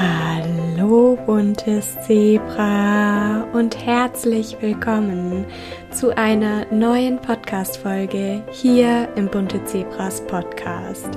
Hallo 0.00 1.18
buntes 1.26 2.00
Zebra 2.02 3.42
und 3.52 3.84
herzlich 3.84 4.56
willkommen 4.60 5.44
zu 5.90 6.16
einer 6.16 6.66
neuen 6.72 7.18
Podcast-Folge 7.18 8.42
hier 8.50 9.08
im 9.16 9.28
Bunte 9.28 9.64
Zebras 9.64 10.20
Podcast. 10.26 11.08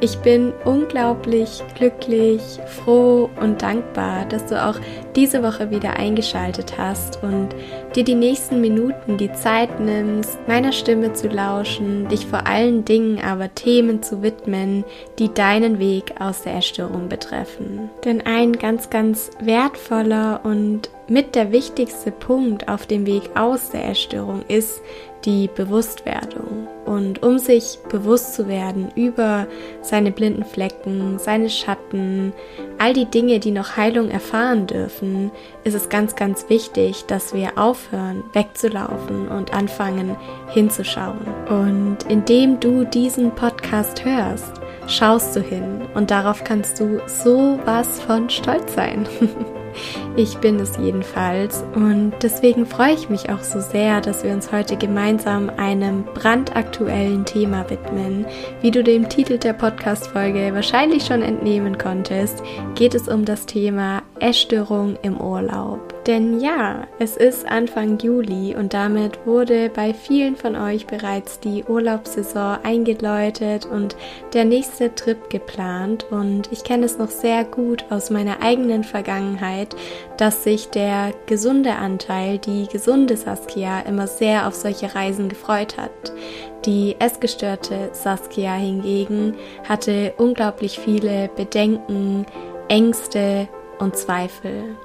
Ich 0.00 0.16
bin 0.18 0.52
unglaublich 0.64 1.62
glücklich, 1.74 2.42
froh 2.66 3.30
und 3.40 3.62
dankbar, 3.62 4.26
dass 4.26 4.46
du 4.46 4.62
auch 4.62 4.76
diese 5.14 5.42
Woche 5.42 5.70
wieder 5.70 5.96
eingeschaltet 5.96 6.76
hast 6.76 7.22
und 7.22 7.48
dir 7.94 8.04
die 8.04 8.14
nächsten 8.14 8.60
Minuten 8.60 9.16
die 9.16 9.32
Zeit 9.32 9.80
nimmst, 9.80 10.36
meiner 10.46 10.72
Stimme 10.72 11.12
zu 11.12 11.28
lauschen, 11.28 12.08
dich 12.08 12.26
vor 12.26 12.46
allen 12.46 12.84
Dingen 12.84 13.20
aber 13.22 13.54
Themen 13.54 14.02
zu 14.02 14.22
widmen, 14.22 14.84
die 15.18 15.32
deinen 15.32 15.78
Weg 15.78 16.14
aus 16.20 16.42
der 16.42 16.54
Erstörung 16.54 17.08
betreffen. 17.08 17.90
Denn 18.04 18.26
ein 18.26 18.52
ganz, 18.52 18.90
ganz 18.90 19.30
wertvoller 19.40 20.40
und 20.44 20.90
mit 21.08 21.34
der 21.34 21.52
wichtigste 21.52 22.10
Punkt 22.10 22.68
auf 22.68 22.86
dem 22.86 23.06
Weg 23.06 23.30
aus 23.34 23.70
der 23.70 23.84
Erstörung 23.84 24.42
ist 24.48 24.82
die 25.24 25.48
Bewusstwerdung. 25.54 26.68
Und 26.84 27.22
um 27.22 27.38
sich 27.38 27.78
bewusst 27.88 28.34
zu 28.34 28.46
werden 28.46 28.90
über 28.94 29.46
seine 29.82 30.12
blinden 30.12 30.44
Flecken, 30.44 31.18
seine 31.18 31.50
Schatten, 31.50 32.32
all 32.78 32.92
die 32.92 33.06
Dinge, 33.06 33.40
die 33.40 33.50
noch 33.50 33.76
Heilung 33.76 34.08
erfahren 34.10 34.66
dürfen, 34.66 35.32
ist 35.64 35.74
es 35.74 35.88
ganz, 35.88 36.14
ganz 36.14 36.48
wichtig, 36.48 37.06
dass 37.06 37.34
wir 37.34 37.58
aufhören, 37.58 38.22
wegzulaufen 38.32 39.28
und 39.28 39.52
anfangen 39.52 40.16
hinzuschauen. 40.48 41.26
Und 41.48 41.98
indem 42.08 42.60
du 42.60 42.84
diesen 42.84 43.32
Podcast 43.32 44.04
hörst, 44.04 44.52
schaust 44.86 45.34
du 45.34 45.40
hin 45.40 45.82
und 45.94 46.12
darauf 46.12 46.44
kannst 46.44 46.78
du 46.78 47.00
so 47.06 47.58
was 47.64 48.00
von 48.00 48.30
stolz 48.30 48.74
sein. 48.74 49.08
Ich 50.16 50.36
bin 50.38 50.60
es 50.60 50.76
jedenfalls 50.76 51.64
und 51.74 52.12
deswegen 52.22 52.66
freue 52.66 52.94
ich 52.94 53.08
mich 53.08 53.30
auch 53.30 53.42
so 53.42 53.60
sehr, 53.60 54.00
dass 54.00 54.24
wir 54.24 54.32
uns 54.32 54.52
heute 54.52 54.76
gemeinsam 54.76 55.50
einem 55.56 56.04
brandaktuellen 56.04 57.24
Thema 57.24 57.68
widmen. 57.70 58.26
Wie 58.60 58.70
du 58.70 58.82
dem 58.82 59.08
Titel 59.08 59.38
der 59.38 59.52
Podcast-Folge 59.52 60.54
wahrscheinlich 60.54 61.06
schon 61.06 61.22
entnehmen 61.22 61.78
konntest, 61.78 62.42
geht 62.74 62.94
es 62.94 63.08
um 63.08 63.24
das 63.24 63.46
Thema 63.46 64.02
Essstörung 64.20 64.96
im 65.02 65.20
Urlaub. 65.20 65.95
Denn 66.06 66.38
ja, 66.38 66.86
es 67.00 67.16
ist 67.16 67.48
Anfang 67.48 67.98
Juli 67.98 68.54
und 68.54 68.74
damit 68.74 69.26
wurde 69.26 69.68
bei 69.68 69.92
vielen 69.92 70.36
von 70.36 70.54
euch 70.54 70.86
bereits 70.86 71.40
die 71.40 71.64
Urlaubssaison 71.64 72.58
eingeläutet 72.62 73.66
und 73.66 73.96
der 74.32 74.44
nächste 74.44 74.94
Trip 74.94 75.28
geplant. 75.30 76.06
Und 76.12 76.52
ich 76.52 76.62
kenne 76.62 76.86
es 76.86 76.98
noch 76.98 77.10
sehr 77.10 77.42
gut 77.44 77.84
aus 77.90 78.10
meiner 78.10 78.40
eigenen 78.40 78.84
Vergangenheit, 78.84 79.74
dass 80.16 80.44
sich 80.44 80.70
der 80.70 81.12
gesunde 81.26 81.74
Anteil, 81.74 82.38
die 82.38 82.68
gesunde 82.68 83.16
Saskia, 83.16 83.80
immer 83.80 84.06
sehr 84.06 84.46
auf 84.46 84.54
solche 84.54 84.94
Reisen 84.94 85.28
gefreut 85.28 85.76
hat. 85.76 86.12
Die 86.66 86.94
essgestörte 87.00 87.90
Saskia 87.92 88.54
hingegen 88.54 89.34
hatte 89.68 90.14
unglaublich 90.18 90.78
viele 90.78 91.28
Bedenken, 91.34 92.26
Ängste 92.68 93.48
und 93.80 93.96
Zweifel. 93.96 94.76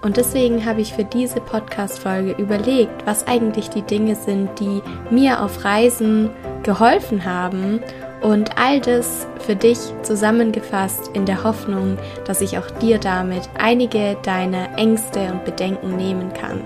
Und 0.00 0.16
deswegen 0.16 0.64
habe 0.64 0.80
ich 0.80 0.94
für 0.94 1.04
diese 1.04 1.40
Podcast-Folge 1.40 2.32
überlegt, 2.32 3.04
was 3.04 3.26
eigentlich 3.26 3.68
die 3.68 3.82
Dinge 3.82 4.14
sind, 4.14 4.48
die 4.60 4.80
mir 5.10 5.42
auf 5.42 5.64
Reisen 5.64 6.30
geholfen 6.62 7.24
haben 7.24 7.80
und 8.20 8.58
all 8.58 8.80
das 8.80 9.26
für 9.40 9.56
dich 9.56 9.78
zusammengefasst 10.02 11.10
in 11.14 11.24
der 11.24 11.44
Hoffnung, 11.44 11.98
dass 12.26 12.40
ich 12.40 12.58
auch 12.58 12.70
dir 12.78 12.98
damit 12.98 13.48
einige 13.58 14.16
deiner 14.22 14.76
Ängste 14.76 15.32
und 15.32 15.44
Bedenken 15.44 15.96
nehmen 15.96 16.32
kann. 16.32 16.60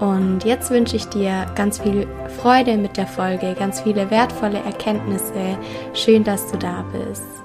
Und 0.00 0.44
jetzt 0.44 0.70
wünsche 0.70 0.96
ich 0.96 1.06
dir 1.06 1.46
ganz 1.54 1.78
viel 1.80 2.06
Freude 2.40 2.76
mit 2.76 2.96
der 2.96 3.06
Folge, 3.06 3.54
ganz 3.58 3.80
viele 3.80 4.10
wertvolle 4.10 4.58
Erkenntnisse. 4.58 5.58
Schön, 5.94 6.24
dass 6.24 6.50
du 6.50 6.58
da 6.58 6.84
bist. 6.92 7.39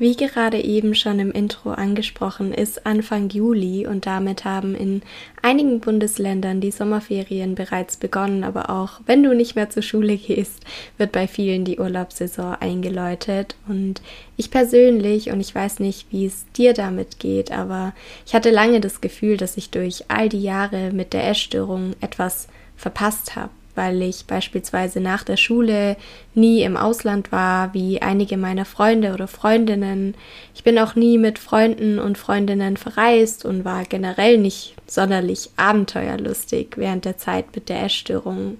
Wie 0.00 0.14
gerade 0.14 0.62
eben 0.62 0.94
schon 0.94 1.18
im 1.18 1.32
Intro 1.32 1.70
angesprochen, 1.70 2.54
ist 2.54 2.86
Anfang 2.86 3.30
Juli 3.30 3.84
und 3.84 4.06
damit 4.06 4.44
haben 4.44 4.76
in 4.76 5.02
einigen 5.42 5.80
Bundesländern 5.80 6.60
die 6.60 6.70
Sommerferien 6.70 7.56
bereits 7.56 7.96
begonnen, 7.96 8.44
aber 8.44 8.70
auch 8.70 9.00
wenn 9.06 9.24
du 9.24 9.34
nicht 9.34 9.56
mehr 9.56 9.70
zur 9.70 9.82
Schule 9.82 10.16
gehst, 10.16 10.62
wird 10.98 11.10
bei 11.10 11.26
vielen 11.26 11.64
die 11.64 11.80
Urlaubssaison 11.80 12.54
eingeläutet. 12.60 13.56
Und 13.66 14.00
ich 14.36 14.52
persönlich 14.52 15.30
und 15.30 15.40
ich 15.40 15.52
weiß 15.52 15.80
nicht, 15.80 16.06
wie 16.12 16.26
es 16.26 16.46
dir 16.52 16.74
damit 16.74 17.18
geht, 17.18 17.50
aber 17.50 17.92
ich 18.24 18.36
hatte 18.36 18.50
lange 18.50 18.80
das 18.80 19.00
Gefühl, 19.00 19.36
dass 19.36 19.56
ich 19.56 19.70
durch 19.70 20.04
all 20.06 20.28
die 20.28 20.42
Jahre 20.42 20.92
mit 20.92 21.12
der 21.12 21.28
Essstörung 21.28 21.94
etwas 22.00 22.46
verpasst 22.76 23.34
habe 23.34 23.50
weil 23.78 24.02
ich 24.02 24.26
beispielsweise 24.26 25.00
nach 25.00 25.22
der 25.22 25.36
Schule 25.36 25.96
nie 26.34 26.62
im 26.62 26.76
Ausland 26.76 27.30
war, 27.30 27.72
wie 27.72 28.02
einige 28.02 28.36
meiner 28.36 28.64
Freunde 28.64 29.14
oder 29.14 29.28
Freundinnen. 29.28 30.16
Ich 30.52 30.64
bin 30.64 30.78
auch 30.80 30.96
nie 30.96 31.16
mit 31.16 31.38
Freunden 31.38 32.00
und 32.00 32.18
Freundinnen 32.18 32.76
verreist 32.76 33.44
und 33.44 33.64
war 33.64 33.84
generell 33.84 34.36
nicht 34.36 34.74
sonderlich 34.88 35.50
abenteuerlustig 35.56 36.70
während 36.74 37.04
der 37.04 37.18
Zeit 37.18 37.54
mit 37.54 37.68
der 37.68 37.84
Essstörung. 37.84 38.58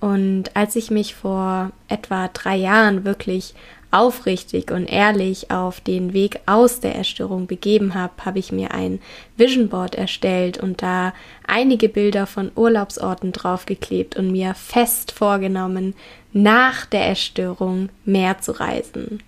Und 0.00 0.56
als 0.56 0.74
ich 0.74 0.90
mich 0.90 1.14
vor 1.14 1.70
etwa 1.86 2.26
drei 2.26 2.56
Jahren 2.56 3.04
wirklich 3.04 3.54
aufrichtig 3.92 4.70
und 4.72 4.86
ehrlich 4.86 5.50
auf 5.50 5.80
den 5.80 6.12
Weg 6.12 6.40
aus 6.46 6.80
der 6.80 6.94
Erstörung 6.94 7.46
begeben 7.46 7.94
habe, 7.94 8.12
habe 8.24 8.38
ich 8.38 8.50
mir 8.50 8.72
ein 8.72 9.00
Vision 9.36 9.68
Board 9.68 9.94
erstellt 9.94 10.58
und 10.58 10.82
da 10.82 11.12
einige 11.46 11.88
Bilder 11.88 12.26
von 12.26 12.50
Urlaubsorten 12.56 13.32
draufgeklebt 13.32 14.16
und 14.16 14.32
mir 14.32 14.54
fest 14.54 15.12
vorgenommen, 15.12 15.94
nach 16.32 16.86
der 16.86 17.06
Erstörung 17.06 17.90
mehr 18.04 18.40
zu 18.40 18.52
reisen. 18.52 19.22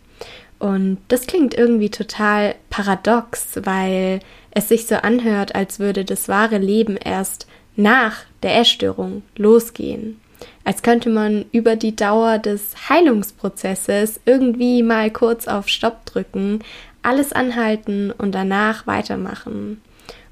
Und 0.59 0.99
das 1.09 1.27
klingt 1.27 1.55
irgendwie 1.55 1.91
total 1.91 2.55
paradox, 2.71 3.61
weil 3.65 4.21
es 4.51 4.69
sich 4.69 4.87
so 4.87 4.95
anhört, 4.95 5.55
als 5.55 5.79
würde 5.79 6.05
das 6.05 6.29
wahre 6.29 6.59
Leben 6.59 6.97
erst 6.97 7.47
nach 7.77 8.23
der 8.43 8.59
Essstörung 8.59 9.23
losgehen 9.37 10.21
als 10.65 10.83
könnte 10.83 11.11
man 11.11 11.45
über 11.53 11.77
die 11.77 11.97
Dauer 11.97 12.39
des 12.39 12.89
Heilungsprozesses 12.89 14.21
irgendwie 14.25 14.83
mal 14.83 15.11
kurz 15.11 15.49
auf 15.49 15.69
Stopp 15.69 16.05
drücken, 16.07 16.61
alles 17.03 17.33
anhalten 17.33 18.11
und 18.11 18.35
danach 18.35 18.87
weitermachen. 18.87 19.81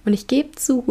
Und 0.05 0.15
ich 0.15 0.27
gebe 0.27 0.53
zu, 0.53 0.85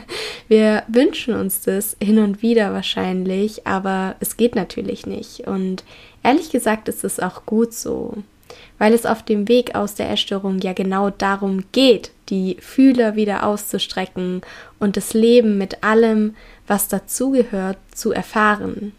wir 0.48 0.82
wünschen 0.88 1.34
uns 1.34 1.60
das 1.60 1.96
hin 2.02 2.18
und 2.18 2.42
wieder 2.42 2.72
wahrscheinlich, 2.72 3.66
aber 3.66 4.16
es 4.20 4.36
geht 4.36 4.54
natürlich 4.54 5.06
nicht. 5.06 5.40
Und 5.46 5.84
ehrlich 6.22 6.50
gesagt 6.50 6.88
ist 6.88 7.04
es 7.04 7.20
auch 7.20 7.44
gut 7.44 7.74
so, 7.74 8.14
weil 8.78 8.94
es 8.94 9.04
auf 9.04 9.22
dem 9.22 9.48
Weg 9.48 9.74
aus 9.74 9.94
der 9.94 10.08
Erstörung 10.08 10.58
ja 10.60 10.72
genau 10.72 11.10
darum 11.10 11.64
geht, 11.72 12.12
die 12.30 12.56
Fühler 12.60 13.14
wieder 13.14 13.46
auszustrecken 13.46 14.40
und 14.78 14.96
das 14.96 15.12
Leben 15.12 15.58
mit 15.58 15.84
allem, 15.84 16.34
was 16.66 16.88
dazugehört, 16.88 17.78
zu 17.92 18.12
erfahren. 18.12 18.92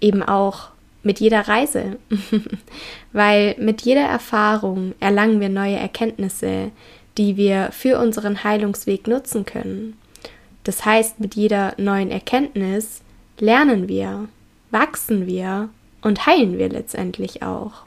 Eben 0.00 0.22
auch 0.22 0.70
mit 1.02 1.20
jeder 1.20 1.48
Reise. 1.48 1.98
Weil 3.12 3.56
mit 3.58 3.82
jeder 3.82 4.04
Erfahrung 4.04 4.94
erlangen 5.00 5.40
wir 5.40 5.48
neue 5.48 5.76
Erkenntnisse, 5.76 6.70
die 7.18 7.36
wir 7.36 7.70
für 7.72 7.98
unseren 7.98 8.44
Heilungsweg 8.44 9.06
nutzen 9.06 9.44
können. 9.44 9.98
Das 10.64 10.84
heißt, 10.84 11.20
mit 11.20 11.34
jeder 11.34 11.74
neuen 11.76 12.10
Erkenntnis 12.10 13.02
lernen 13.38 13.88
wir, 13.88 14.28
wachsen 14.70 15.26
wir 15.26 15.68
und 16.00 16.26
heilen 16.26 16.58
wir 16.58 16.68
letztendlich 16.68 17.42
auch. 17.42 17.84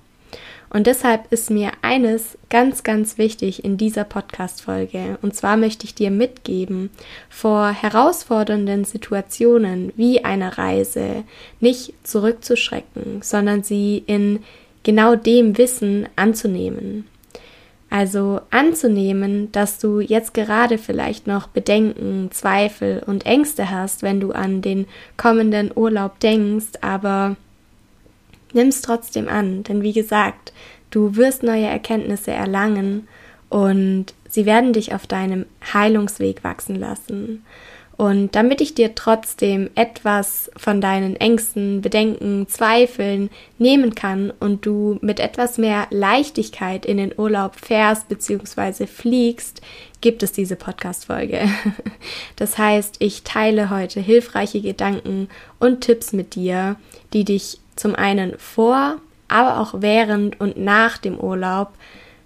Und 0.76 0.88
deshalb 0.88 1.32
ist 1.32 1.50
mir 1.50 1.72
eines 1.84 2.38
ganz, 2.50 2.84
ganz 2.84 3.18
wichtig 3.18 3.64
in 3.64 3.78
dieser 3.78 4.04
Podcast-Folge. 4.04 5.18
Und 5.22 5.34
zwar 5.34 5.56
möchte 5.56 5.86
ich 5.86 5.96
dir 5.96 6.12
mitgeben, 6.12 6.90
vor 7.30 7.70
herausfordernden 7.70 8.84
Situationen 8.84 9.94
wie 9.96 10.26
einer 10.26 10.58
Reise 10.58 11.24
nicht 11.62 11.94
zurückzuschrecken, 12.04 13.22
sondern 13.22 13.64
sie 13.64 14.04
in 14.06 14.44
genau 14.84 15.16
dem 15.16 15.58
Wissen 15.58 16.10
anzunehmen. 16.18 17.08
Also 17.90 18.42
anzunehmen, 18.50 19.54
dass 19.54 19.80
du 19.80 20.02
jetzt 20.02 20.34
gerade 20.34 20.78
vielleicht 20.78 21.26
noch 21.26 21.48
Bedenken, 21.48 22.32
Zweifel 22.32 23.02
und 23.08 23.26
Ängste 23.26 23.72
hast, 23.72 24.04
wenn 24.04 24.20
du 24.20 24.34
an 24.34 24.62
den 24.62 24.88
kommenden 25.16 25.72
Urlaub 25.74 26.20
denkst, 26.20 26.80
aber 26.82 27.38
nimm 28.56 28.70
es 28.70 28.82
trotzdem 28.82 29.28
an, 29.28 29.64
denn 29.64 29.84
wie 29.84 29.94
gesagt, 29.94 30.54
du 30.90 31.16
wirst 31.16 31.44
neue 31.44 31.68
Erkenntnisse 31.68 32.32
erlangen 32.32 33.08
und 33.50 34.14
sie 34.28 34.46
werden 34.46 34.74
dich 34.74 34.94
auf 34.94 35.06
deinem 35.06 35.46
Heilungsweg 35.74 36.44
wachsen 36.44 36.76
lassen. 36.76 37.44
Und 37.98 38.36
damit 38.36 38.60
ich 38.60 38.74
dir 38.74 38.94
trotzdem 38.94 39.70
etwas 39.76 40.52
von 40.58 40.82
deinen 40.82 41.16
Ängsten, 41.16 41.82
Bedenken, 41.82 42.46
Zweifeln 42.50 43.30
nehmen 43.58 43.96
kann 43.96 44.34
und 44.38 44.66
du 44.66 44.98
mit 45.02 45.22
etwas 45.22 45.58
mehr 45.58 45.88
Leichtigkeit 45.92 46.86
in 46.86 46.98
den 46.98 47.14
Urlaub 47.18 47.56
fährst 47.56 48.10
bzw. 48.10 48.86
fliegst, 48.86 49.62
gibt 50.02 50.24
es 50.24 50.34
diese 50.34 50.56
Podcast-Folge. 50.56 51.42
Das 52.36 52.58
heißt, 52.58 52.98
ich 53.00 53.24
teile 53.24 53.70
heute 53.70 54.02
hilfreiche 54.02 54.62
Gedanken 54.62 55.30
und 55.58 55.82
Tipps 55.82 56.12
mit 56.12 56.36
dir, 56.36 56.76
die 57.14 57.24
dich 57.24 57.60
zum 57.76 57.96
einen 57.96 58.38
vor, 58.38 58.98
aber 59.28 59.60
auch 59.60 59.82
während 59.82 60.40
und 60.40 60.58
nach 60.58 60.98
dem 60.98 61.20
Urlaub 61.20 61.74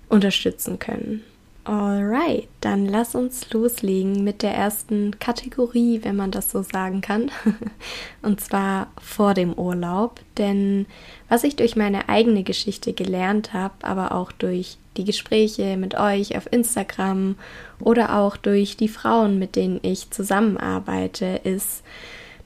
unterstützen 0.09 0.79
können. 0.79 1.23
Alright, 1.69 2.47
dann 2.61 2.87
lass 2.87 3.13
uns 3.13 3.53
loslegen 3.53 4.23
mit 4.23 4.41
der 4.41 4.55
ersten 4.55 5.19
Kategorie, 5.19 5.99
wenn 6.03 6.15
man 6.15 6.31
das 6.31 6.49
so 6.49 6.63
sagen 6.63 7.01
kann. 7.01 7.29
Und 8.23 8.41
zwar 8.41 8.87
vor 8.99 9.35
dem 9.35 9.53
Urlaub. 9.53 10.19
Denn 10.39 10.87
was 11.27 11.43
ich 11.43 11.57
durch 11.57 11.75
meine 11.75 12.09
eigene 12.09 12.41
Geschichte 12.41 12.93
gelernt 12.93 13.53
habe, 13.53 13.75
aber 13.83 14.13
auch 14.13 14.31
durch 14.31 14.77
die 14.97 15.03
Gespräche 15.03 15.77
mit 15.77 15.93
euch 15.93 16.35
auf 16.35 16.51
Instagram 16.51 17.35
oder 17.79 18.15
auch 18.15 18.35
durch 18.35 18.75
die 18.75 18.87
Frauen, 18.87 19.37
mit 19.37 19.55
denen 19.55 19.79
ich 19.83 20.09
zusammenarbeite, 20.09 21.41
ist, 21.43 21.83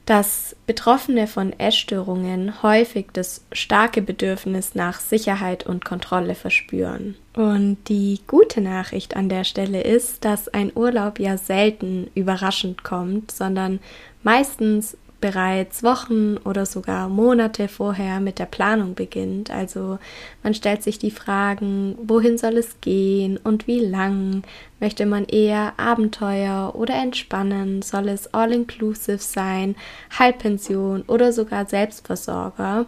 dass 0.06 0.56
Betroffene 0.68 1.28
von 1.28 1.58
Essstörungen 1.58 2.62
häufig 2.62 3.08
das 3.14 3.46
starke 3.54 4.02
Bedürfnis 4.02 4.76
nach 4.76 5.00
Sicherheit 5.00 5.66
und 5.66 5.86
Kontrolle 5.86 6.36
verspüren. 6.36 7.16
Und 7.34 7.78
die 7.88 8.20
gute 8.28 8.60
Nachricht 8.60 9.16
an 9.16 9.30
der 9.30 9.46
Stelle 9.46 9.82
ist, 9.82 10.26
dass 10.26 10.50
ein 10.50 10.72
Urlaub 10.76 11.20
ja 11.20 11.38
selten 11.38 12.10
überraschend 12.16 12.84
kommt, 12.84 13.32
sondern 13.32 13.80
meistens 14.24 14.98
bereits 15.24 15.84
Wochen 15.84 16.36
oder 16.44 16.66
sogar 16.66 17.08
Monate 17.08 17.70
vorher 17.70 18.20
mit 18.20 18.40
der 18.40 18.46
Planung 18.46 18.94
beginnt. 18.94 19.52
Also 19.52 19.98
man 20.44 20.54
stellt 20.54 20.84
sich 20.84 21.00
die 21.00 21.12
Fragen, 21.12 21.98
wohin 21.98 22.38
soll 22.38 22.58
es 22.58 22.82
gehen 22.82 23.40
und 23.42 23.66
wie 23.66 23.80
lang? 23.80 24.44
Möchte 24.82 25.06
man 25.06 25.24
eher 25.24 25.80
Abenteuer 25.80 26.74
oder 26.76 26.96
entspannen? 26.96 27.82
Soll 27.84 28.10
es 28.10 28.34
all-inclusive 28.34 29.20
sein, 29.20 29.78
Halbpension 30.20 31.04
oder 31.04 31.32
sogar 31.32 31.68
Selbstversorger? 31.68 32.86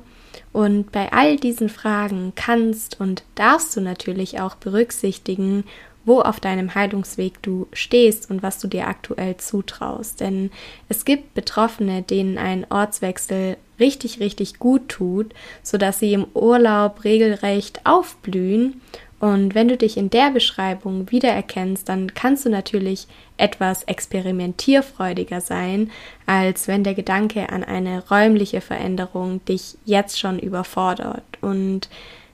Und 0.51 0.91
bei 0.91 1.13
all 1.13 1.37
diesen 1.37 1.69
Fragen 1.69 2.33
kannst 2.35 2.99
und 2.99 3.23
darfst 3.35 3.77
du 3.77 3.79
natürlich 3.79 4.41
auch 4.41 4.55
berücksichtigen, 4.55 5.63
wo 6.05 6.21
auf 6.21 6.39
deinem 6.39 6.75
Heilungsweg 6.75 7.41
du 7.41 7.67
stehst 7.73 8.29
und 8.29 8.43
was 8.43 8.59
du 8.59 8.67
dir 8.67 8.87
aktuell 8.87 9.37
zutraust. 9.37 10.19
Denn 10.19 10.51
es 10.87 11.03
gibt 11.03 11.33
Betroffene, 11.33 12.03
denen 12.03 12.37
ein 12.37 12.65
Ortswechsel 12.69 13.57
richtig, 13.79 14.19
richtig 14.19 14.59
gut 14.59 14.87
tut, 14.87 15.33
sodass 15.63 15.99
sie 15.99 16.13
im 16.13 16.27
Urlaub 16.33 17.03
regelrecht 17.03 17.81
aufblühen. 17.85 18.81
Und 19.19 19.55
wenn 19.55 19.67
du 19.67 19.77
dich 19.77 19.97
in 19.97 20.09
der 20.09 20.29
Beschreibung 20.29 21.09
wiedererkennst, 21.09 21.87
dann 21.87 22.13
kannst 22.13 22.45
du 22.45 22.49
natürlich 22.49 23.07
etwas 23.37 23.83
experimentierfreudiger 23.83 25.41
sein, 25.41 25.89
als 26.25 26.67
wenn 26.67 26.83
der 26.83 26.93
Gedanke 26.93 27.49
an 27.49 27.63
eine 27.63 28.07
räumliche 28.07 28.61
Veränderung 28.61 29.43
dich 29.45 29.77
jetzt 29.85 30.19
schon 30.19 30.37
überfordert. 30.37 31.23
Und 31.41 31.89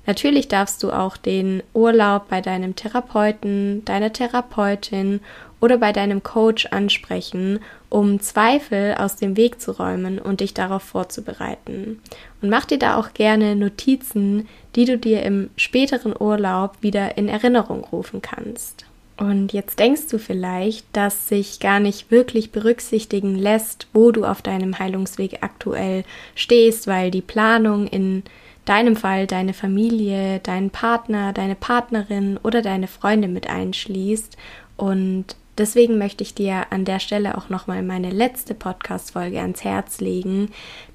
Natürlich 0.06 0.48
darfst 0.48 0.82
du 0.82 0.92
auch 0.92 1.16
den 1.16 1.62
Urlaub 1.74 2.28
bei 2.28 2.42
deinem 2.42 2.76
Therapeuten, 2.76 3.86
deiner 3.86 4.12
Therapeutin 4.12 5.20
oder 5.60 5.78
bei 5.78 5.94
deinem 5.94 6.24
Coach 6.24 6.66
ansprechen, 6.68 7.60
um 7.90 8.20
Zweifel 8.20 8.96
aus 8.96 9.16
dem 9.16 9.38
Weg 9.38 9.62
zu 9.62 9.72
räumen 9.72 10.18
und 10.18 10.42
dich 10.42 10.56
darauf 10.56 10.82
vorzubereiten. 10.82 12.02
Und 12.42 12.50
mach 12.50 12.66
dir 12.66 12.80
da 12.80 12.98
auch 12.98 13.14
gerne 13.14 13.56
Notizen, 13.56 14.48
die 14.76 14.86
du 14.86 14.98
dir 14.98 15.22
im 15.22 15.52
späteren 15.56 16.16
Urlaub 16.20 16.78
wieder 16.82 17.18
in 17.18 17.30
Erinnerung 17.30 17.84
rufen 17.84 18.24
kannst. 18.24 18.86
Und 19.18 19.54
jetzt 19.54 19.78
denkst 19.78 20.08
du 20.10 20.18
vielleicht, 20.18 20.86
dass 20.94 21.28
sich 21.28 21.60
gar 21.60 21.80
nicht 21.80 22.10
wirklich 22.10 22.52
berücksichtigen 22.52 23.36
lässt, 23.36 23.86
wo 23.94 24.12
du 24.12 24.26
auf 24.26 24.42
deinem 24.42 24.80
Heilungsweg 24.80 25.44
aktuell 25.44 26.06
stehst, 26.34 26.88
weil 26.88 27.12
die 27.12 27.22
Planung 27.22 27.86
in 27.86 28.24
deinem 28.66 28.96
Fall 28.96 29.28
deine 29.28 29.54
Familie, 29.54 30.40
deinen 30.40 30.70
Partner, 30.70 31.34
deine 31.34 31.56
Partnerin 31.56 32.38
oder 32.42 32.62
deine 32.62 32.88
Freunde 32.88 33.28
mit 33.28 33.50
einschließt. 33.50 34.38
Und 34.78 35.36
deswegen 35.58 35.98
möchte 35.98 36.24
ich 36.24 36.34
dir 36.34 36.68
an 36.70 36.86
der 36.86 37.00
Stelle 37.00 37.38
auch 37.38 37.50
nochmal 37.50 37.84
meine 37.84 38.12
letzte 38.12 38.54
Podcast-Folge 38.54 39.40
ans 39.40 39.64
Herz 39.64 40.00
legen, 40.00 40.50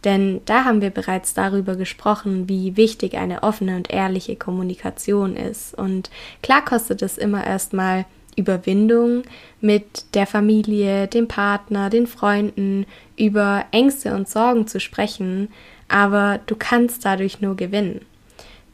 denn 0.04 0.40
da 0.44 0.64
haben 0.64 0.80
wir 0.80 0.90
bereits 0.90 1.34
darüber 1.34 1.76
gesprochen, 1.76 2.48
wie 2.48 2.76
wichtig 2.76 3.16
eine 3.16 3.42
offene 3.42 3.76
und 3.76 3.90
ehrliche 3.90 4.36
Kommunikation 4.36 5.36
ist. 5.36 5.74
Und 5.76 6.10
klar 6.42 6.64
kostet 6.64 7.02
es 7.02 7.18
immer 7.18 7.46
erstmal 7.46 8.06
Überwindung 8.36 9.22
mit 9.60 10.14
der 10.14 10.26
Familie, 10.26 11.08
dem 11.08 11.26
Partner, 11.26 11.90
den 11.90 12.06
Freunden 12.06 12.86
über 13.16 13.64
Ängste 13.72 14.14
und 14.14 14.28
Sorgen 14.28 14.66
zu 14.66 14.78
sprechen, 14.78 15.48
aber 15.88 16.40
du 16.46 16.56
kannst 16.56 17.04
dadurch 17.04 17.40
nur 17.40 17.56
gewinnen. 17.56 18.00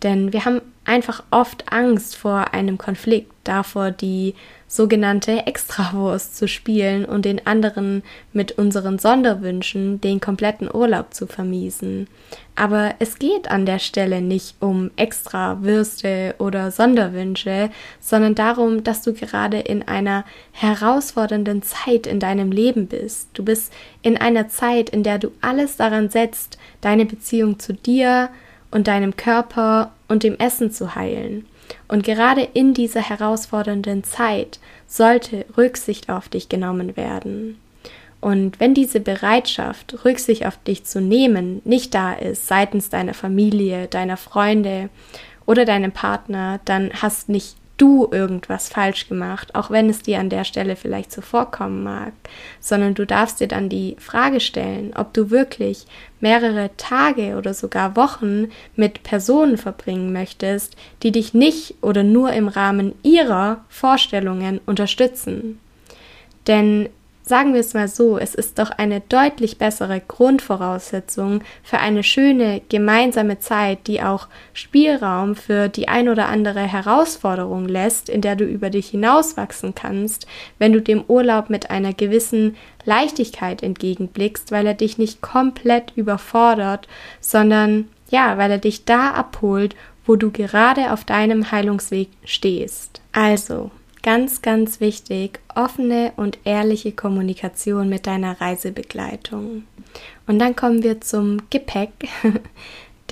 Denn 0.03 0.33
wir 0.33 0.45
haben 0.45 0.61
einfach 0.85 1.23
oft 1.31 1.73
Angst 1.73 2.17
vor 2.17 2.53
einem 2.53 2.79
Konflikt, 2.79 3.32
davor 3.45 3.91
die 3.91 4.35
sogenannte 4.69 5.47
Extrawurst 5.47 6.37
zu 6.37 6.49
spielen 6.49 7.05
und 7.05 7.25
den 7.25 7.47
anderen 7.47 8.03
mit 8.33 8.53
unseren 8.53 8.99
Sonderwünschen 8.99 10.01
den 10.01 10.21
kompletten 10.21 10.69
Urlaub 10.73 11.13
zu 11.13 11.27
vermiesen. 11.27 12.09
Aber 12.57 12.95
es 12.99 13.19
geht 13.19 13.51
an 13.51 13.67
der 13.67 13.79
Stelle 13.79 14.23
nicht 14.23 14.57
um 14.61 14.91
Extrawürste 14.97 16.35
oder 16.39 16.71
Sonderwünsche, 16.71 17.71
sondern 18.01 18.35
darum, 18.35 18.85
dass 18.85 19.03
du 19.03 19.13
gerade 19.13 19.59
in 19.59 19.87
einer 19.87 20.25
herausfordernden 20.53 21.63
Zeit 21.63 22.07
in 22.07 22.21
deinem 22.21 22.51
Leben 22.51 22.87
bist. 22.87 23.29
Du 23.35 23.45
bist 23.45 23.73
in 24.03 24.17
einer 24.17 24.49
Zeit, 24.49 24.91
in 24.91 25.03
der 25.03 25.19
du 25.19 25.33
alles 25.41 25.77
daran 25.77 26.09
setzt, 26.09 26.59
deine 26.81 27.05
Beziehung 27.05 27.59
zu 27.59 27.75
dir, 27.75 28.31
und 28.73 28.89
deinem 28.89 29.15
Körper 29.17 29.93
und 30.09 30.25
dem 30.25 30.37
Essen 30.39 30.73
zu 30.73 30.97
heilen. 30.97 31.47
Und 31.89 32.05
gerade 32.05 32.43
in 32.55 32.75
dieser 32.75 33.01
herausfordernden 33.01 34.05
Zeit 34.05 34.59
sollte 34.87 35.45
Rücksicht 35.57 36.09
auf 36.09 36.29
dich 36.29 36.49
genommen 36.49 36.97
werden. 36.97 37.59
Und 38.21 38.61
wenn 38.61 38.73
diese 38.73 39.01
Bereitschaft, 39.01 40.05
Rücksicht 40.05 40.47
auf 40.47 40.57
dich 40.59 40.85
zu 40.85 41.01
nehmen, 41.01 41.61
nicht 41.65 41.93
da 41.93 42.13
ist 42.13 42.47
seitens 42.47 42.89
deiner 42.89 43.15
Familie, 43.15 43.89
deiner 43.89 44.17
Freunde 44.17 44.91
oder 45.45 45.65
deinem 45.65 45.91
Partner, 45.91 46.61
dann 46.65 46.91
hast 46.95 47.29
nicht 47.29 47.57
du 47.83 48.07
irgendwas 48.13 48.69
falsch 48.69 49.09
gemacht, 49.09 49.57
auch 49.57 49.69
wenn 49.73 49.91
es 49.91 50.03
dir 50.03 50.21
an 50.21 50.29
der 50.29 50.45
Stelle 50.45 50.77
vielleicht 50.77 51.11
so 51.11 51.21
vorkommen 51.21 51.83
mag, 51.83 52.13
sondern 52.61 52.95
du 52.95 53.05
darfst 53.05 53.41
dir 53.41 53.49
dann 53.49 53.69
die 53.69 53.97
Frage 53.99 54.39
stellen, 54.39 54.93
ob 54.95 55.13
du 55.13 55.31
wirklich 55.31 55.87
mehrere 56.21 56.71
Tage 56.77 57.37
oder 57.37 57.55
sogar 57.55 57.97
Wochen 57.97 58.53
mit 58.77 59.03
Personen 59.03 59.59
verbringen 59.59 60.13
möchtest, 60.13 60.77
die 61.03 61.11
dich 61.11 61.35
nicht 61.35 61.75
oder 61.81 62.05
nur 62.05 62.33
im 62.33 62.47
Rahmen 62.47 62.95
ihrer 63.03 63.65
Vorstellungen 63.69 64.61
unterstützen. 64.65 65.59
Denn 66.47 66.89
Sagen 67.25 67.55
wir 67.55 67.61
es 67.61 67.73
mal 67.73 67.87
so, 67.87 68.19
es 68.19 68.35
ist 68.35 68.59
doch 68.59 68.71
eine 68.71 69.01
deutlich 69.01 69.57
bessere 69.57 70.01
Grundvoraussetzung 70.01 71.43
für 71.63 71.79
eine 71.79 72.03
schöne 72.03 72.63
gemeinsame 72.69 73.39
Zeit, 73.39 73.87
die 73.87 74.03
auch 74.03 74.27
Spielraum 74.55 75.37
für 75.37 75.69
die 75.69 75.87
ein 75.87 76.09
oder 76.09 76.27
andere 76.27 76.61
Herausforderung 76.61 77.69
lässt, 77.69 78.09
in 78.09 78.23
der 78.23 78.35
du 78.35 78.45
über 78.45 78.71
dich 78.71 78.89
hinauswachsen 78.89 79.77
kannst, 79.77 80.27
wenn 80.59 80.73
du 80.73 80.83
dem 80.83 81.05
Urlaub 81.07 81.49
mit 81.49 81.71
einer 81.71 81.93
gewissen 81.93 82.57
Leichtigkeit 82.85 83.63
entgegenblickst, 83.63 84.51
weil 84.51 84.67
er 84.67 84.75
dich 84.75 84.99
nicht 84.99 85.21
komplett 85.21 85.93
überfordert, 85.95 86.89
sondern 87.21 87.89
ja, 88.11 88.37
weil 88.37 88.51
er 88.51 88.59
dich 88.59 88.85
da 88.85 89.13
abholt, 89.13 89.77
wo 90.05 90.17
du 90.17 90.33
gerade 90.33 90.93
auf 90.93 91.05
deinem 91.05 91.53
Heilungsweg 91.53 92.09
stehst. 92.25 93.01
Also, 93.13 93.71
Ganz, 94.03 94.43
ganz 94.43 94.81
wichtig, 94.81 95.39
offene 95.55 96.13
und 96.17 96.39
ehrliche 96.45 96.91
Kommunikation 96.91 97.89
mit 97.89 98.07
deiner 98.09 98.41
Reisebegleitung. 98.41 99.63
Und 100.27 100.39
dann 100.41 100.57
kommen 100.57 100.83
wir 100.83 101.01
zum 101.01 101.49
Gepäck. 101.51 101.91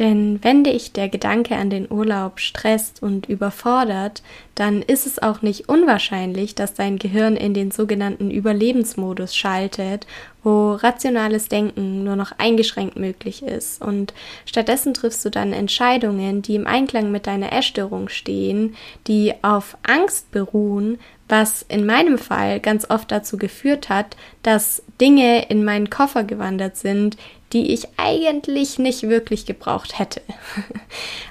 Denn 0.01 0.43
wenn 0.43 0.65
dich 0.65 0.93
der 0.95 1.11
Gedanke 1.11 1.57
an 1.57 1.69
den 1.69 1.93
Urlaub 1.93 2.41
stresst 2.41 3.03
und 3.03 3.29
überfordert, 3.29 4.23
dann 4.55 4.81
ist 4.81 5.07
es 5.07 5.23
auch 5.23 5.43
nicht 5.43 5.69
unwahrscheinlich, 5.69 6.55
dass 6.55 6.73
dein 6.73 6.99
Gehirn 6.99 7.37
in 7.37 7.53
den 7.53 7.71
sogenannten 7.71 8.31
Überlebensmodus 8.31 9.37
schaltet, 9.37 10.07
wo 10.43 10.73
rationales 10.73 11.49
Denken 11.49 12.03
nur 12.03 12.17
noch 12.17 12.33
eingeschränkt 12.39 12.97
möglich 12.97 13.43
ist. 13.43 13.83
Und 13.83 14.15
stattdessen 14.47 14.95
triffst 14.95 15.23
du 15.27 15.29
dann 15.29 15.53
Entscheidungen, 15.53 16.41
die 16.41 16.55
im 16.55 16.67
Einklang 16.67 17.11
mit 17.11 17.27
deiner 17.27 17.53
Essstörung 17.53 18.09
stehen, 18.09 18.77
die 19.07 19.35
auf 19.43 19.77
Angst 19.83 20.31
beruhen, 20.31 20.99
was 21.29 21.63
in 21.69 21.85
meinem 21.85 22.17
Fall 22.17 22.59
ganz 22.59 22.89
oft 22.89 23.13
dazu 23.13 23.37
geführt 23.37 23.91
hat, 23.91 24.17
dass 24.43 24.83
Dinge 24.99 25.47
in 25.51 25.63
meinen 25.63 25.91
Koffer 25.91 26.25
gewandert 26.25 26.77
sind, 26.77 27.17
die 27.53 27.73
ich 27.73 27.89
eigentlich 27.97 28.79
nicht 28.79 29.09
wirklich 29.09 29.47
gebraucht 29.47 29.99
hätte. 29.99 30.21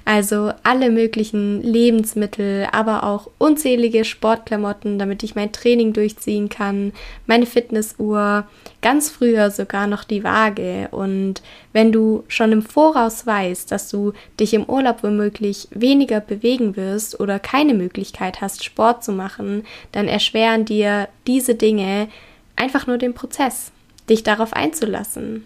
Also 0.05 0.51
alle 0.63 0.89
möglichen 0.89 1.61
Lebensmittel, 1.61 2.67
aber 2.71 3.03
auch 3.03 3.29
unzählige 3.37 4.03
Sportklamotten, 4.03 4.97
damit 4.97 5.21
ich 5.21 5.35
mein 5.35 5.51
Training 5.51 5.93
durchziehen 5.93 6.49
kann, 6.49 6.93
meine 7.27 7.45
Fitnessuhr, 7.45 8.47
ganz 8.81 9.11
früher 9.11 9.51
sogar 9.51 9.85
noch 9.85 10.03
die 10.03 10.23
Waage. 10.23 10.87
Und 10.89 11.43
wenn 11.73 11.91
du 11.91 12.23
schon 12.27 12.51
im 12.51 12.63
Voraus 12.63 13.27
weißt, 13.27 13.71
dass 13.71 13.89
du 13.89 14.13
dich 14.39 14.55
im 14.55 14.65
Urlaub 14.65 15.03
womöglich 15.03 15.67
weniger 15.69 16.21
bewegen 16.21 16.75
wirst 16.75 17.19
oder 17.19 17.37
keine 17.37 17.75
Möglichkeit 17.75 18.41
hast, 18.41 18.63
Sport 18.63 19.03
zu 19.03 19.11
machen, 19.11 19.63
dann 19.91 20.07
erschweren 20.07 20.65
dir 20.65 21.07
diese 21.27 21.53
Dinge 21.53 22.07
einfach 22.55 22.87
nur 22.87 22.97
den 22.97 23.13
Prozess, 23.13 23.71
dich 24.09 24.23
darauf 24.23 24.53
einzulassen. 24.53 25.43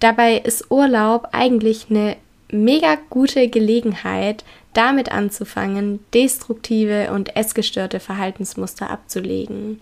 Dabei 0.00 0.36
ist 0.38 0.70
Urlaub 0.70 1.28
eigentlich 1.32 1.86
eine 1.90 2.16
mega 2.50 2.96
gute 3.10 3.48
Gelegenheit, 3.48 4.44
damit 4.72 5.10
anzufangen, 5.10 6.00
destruktive 6.12 7.10
und 7.12 7.34
essgestörte 7.34 7.98
Verhaltensmuster 7.98 8.90
abzulegen. 8.90 9.80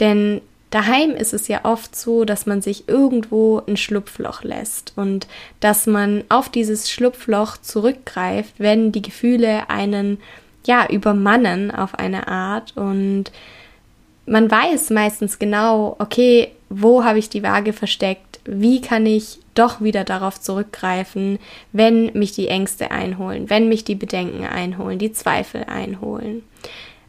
Denn 0.00 0.40
daheim 0.70 1.12
ist 1.12 1.32
es 1.32 1.48
ja 1.48 1.64
oft 1.64 1.94
so, 1.94 2.24
dass 2.24 2.46
man 2.46 2.60
sich 2.60 2.88
irgendwo 2.88 3.62
ein 3.66 3.76
Schlupfloch 3.76 4.42
lässt 4.42 4.92
und 4.96 5.28
dass 5.60 5.86
man 5.86 6.24
auf 6.28 6.48
dieses 6.48 6.90
Schlupfloch 6.90 7.58
zurückgreift, 7.58 8.54
wenn 8.58 8.92
die 8.92 9.02
Gefühle 9.02 9.70
einen 9.70 10.18
ja 10.66 10.86
übermannen 10.90 11.70
auf 11.70 11.94
eine 11.94 12.28
Art 12.28 12.76
und 12.76 13.30
man 14.26 14.50
weiß 14.50 14.90
meistens 14.90 15.38
genau, 15.38 15.96
okay, 15.98 16.52
wo 16.68 17.04
habe 17.04 17.18
ich 17.18 17.28
die 17.28 17.42
Waage 17.42 17.72
versteckt? 17.72 18.28
wie 18.48 18.80
kann 18.80 19.04
ich 19.04 19.40
doch 19.54 19.82
wieder 19.82 20.04
darauf 20.04 20.40
zurückgreifen, 20.40 21.38
wenn 21.72 22.12
mich 22.14 22.32
die 22.32 22.48
Ängste 22.48 22.90
einholen, 22.90 23.50
wenn 23.50 23.68
mich 23.68 23.84
die 23.84 23.94
Bedenken 23.94 24.44
einholen, 24.44 24.98
die 24.98 25.12
Zweifel 25.12 25.64
einholen. 25.64 26.42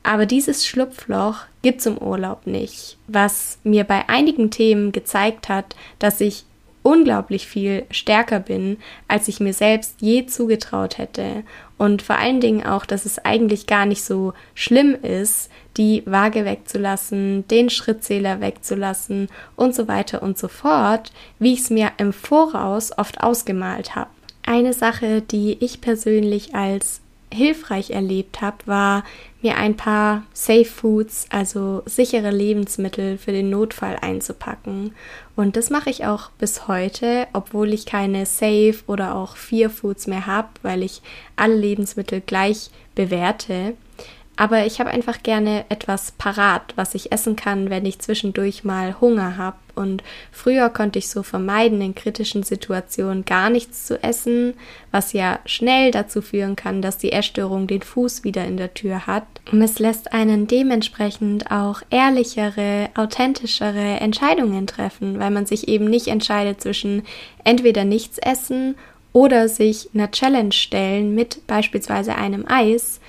Aber 0.03 0.25
dieses 0.25 0.67
Schlupfloch 0.67 1.37
gibt 1.61 1.79
es 1.79 1.85
im 1.85 1.97
Urlaub 1.97 2.45
nicht, 2.45 2.97
was 3.07 3.59
mir 3.63 3.85
bei 3.85 4.09
einigen 4.09 4.51
Themen 4.51 4.91
gezeigt 4.91 5.47
hat, 5.47 5.75
dass 5.97 6.19
ich 6.19 6.43
unglaublich 6.89 7.47
viel 7.47 7.85
stärker 7.91 8.39
bin, 8.39 8.77
als 9.07 9.27
ich 9.27 9.39
mir 9.39 9.53
selbst 9.53 10.01
je 10.01 10.25
zugetraut 10.25 10.97
hätte. 10.97 11.43
Und 11.77 12.01
vor 12.01 12.17
allen 12.17 12.41
Dingen 12.41 12.65
auch, 12.65 12.83
dass 12.83 13.05
es 13.05 13.23
eigentlich 13.23 13.67
gar 13.67 13.85
nicht 13.85 14.03
so 14.03 14.33
schlimm 14.55 14.95
ist, 14.95 15.51
die 15.77 16.01
Waage 16.07 16.45
wegzulassen, 16.45 17.47
den 17.47 17.69
Schrittzähler 17.69 18.41
wegzulassen 18.41 19.27
und 19.55 19.75
so 19.75 19.87
weiter 19.87 20.23
und 20.23 20.39
so 20.39 20.47
fort, 20.47 21.11
wie 21.37 21.53
ich 21.53 21.59
es 21.59 21.69
mir 21.69 21.91
im 21.97 22.11
Voraus 22.11 22.97
oft 22.97 23.21
ausgemalt 23.21 23.95
habe. 23.95 24.09
Eine 24.43 24.73
Sache, 24.73 25.21
die 25.21 25.63
ich 25.63 25.81
persönlich 25.81 26.55
als 26.55 27.01
hilfreich 27.31 27.91
erlebt 27.91 28.41
habe, 28.41 28.57
war 28.65 29.03
mir 29.41 29.57
ein 29.57 29.77
paar 29.77 30.23
Safe 30.33 30.65
Foods, 30.65 31.27
also 31.29 31.83
sichere 31.85 32.31
Lebensmittel 32.31 33.17
für 33.17 33.31
den 33.31 33.49
Notfall 33.49 33.97
einzupacken. 34.01 34.93
Und 35.35 35.55
das 35.55 35.69
mache 35.69 35.89
ich 35.89 36.05
auch 36.05 36.31
bis 36.31 36.67
heute, 36.67 37.27
obwohl 37.33 37.73
ich 37.73 37.85
keine 37.85 38.25
Safe 38.25 38.75
oder 38.87 39.15
auch 39.15 39.37
Fear 39.37 39.69
Foods 39.69 40.07
mehr 40.07 40.25
habe, 40.25 40.49
weil 40.61 40.83
ich 40.83 41.01
alle 41.35 41.55
Lebensmittel 41.55 42.21
gleich 42.21 42.69
bewerte. 42.95 43.75
Aber 44.35 44.65
ich 44.65 44.79
habe 44.79 44.89
einfach 44.89 45.21
gerne 45.21 45.65
etwas 45.69 46.13
parat, 46.13 46.73
was 46.75 46.95
ich 46.95 47.11
essen 47.11 47.35
kann, 47.35 47.69
wenn 47.69 47.85
ich 47.85 47.99
zwischendurch 47.99 48.63
mal 48.63 48.99
Hunger 49.01 49.35
habe. 49.35 49.57
Und 49.79 50.03
früher 50.31 50.69
konnte 50.69 50.99
ich 50.99 51.09
so 51.09 51.23
vermeiden, 51.23 51.81
in 51.81 51.95
kritischen 51.95 52.43
Situationen 52.43 53.25
gar 53.25 53.49
nichts 53.49 53.87
zu 53.87 54.01
essen, 54.03 54.53
was 54.91 55.13
ja 55.13 55.39
schnell 55.45 55.91
dazu 55.91 56.21
führen 56.21 56.55
kann, 56.55 56.81
dass 56.81 56.97
die 56.97 57.11
Essstörung 57.11 57.65
den 57.65 57.81
Fuß 57.81 58.23
wieder 58.23 58.45
in 58.45 58.57
der 58.57 58.73
Tür 58.73 59.07
hat. 59.07 59.25
Und 59.51 59.61
es 59.61 59.79
lässt 59.79 60.13
einen 60.13 60.47
dementsprechend 60.47 61.49
auch 61.51 61.81
ehrlichere, 61.89 62.89
authentischere 62.95 63.99
Entscheidungen 63.99 64.67
treffen, 64.67 65.19
weil 65.19 65.31
man 65.31 65.45
sich 65.45 65.67
eben 65.67 65.85
nicht 65.85 66.07
entscheidet 66.07 66.61
zwischen 66.61 67.03
entweder 67.43 67.85
nichts 67.85 68.17
essen 68.19 68.75
oder 69.13 69.49
sich 69.49 69.89
einer 69.93 70.11
Challenge 70.11 70.51
stellen 70.51 71.15
mit 71.15 71.45
beispielsweise 71.47 72.15
einem 72.15 72.45
Eis, 72.47 72.99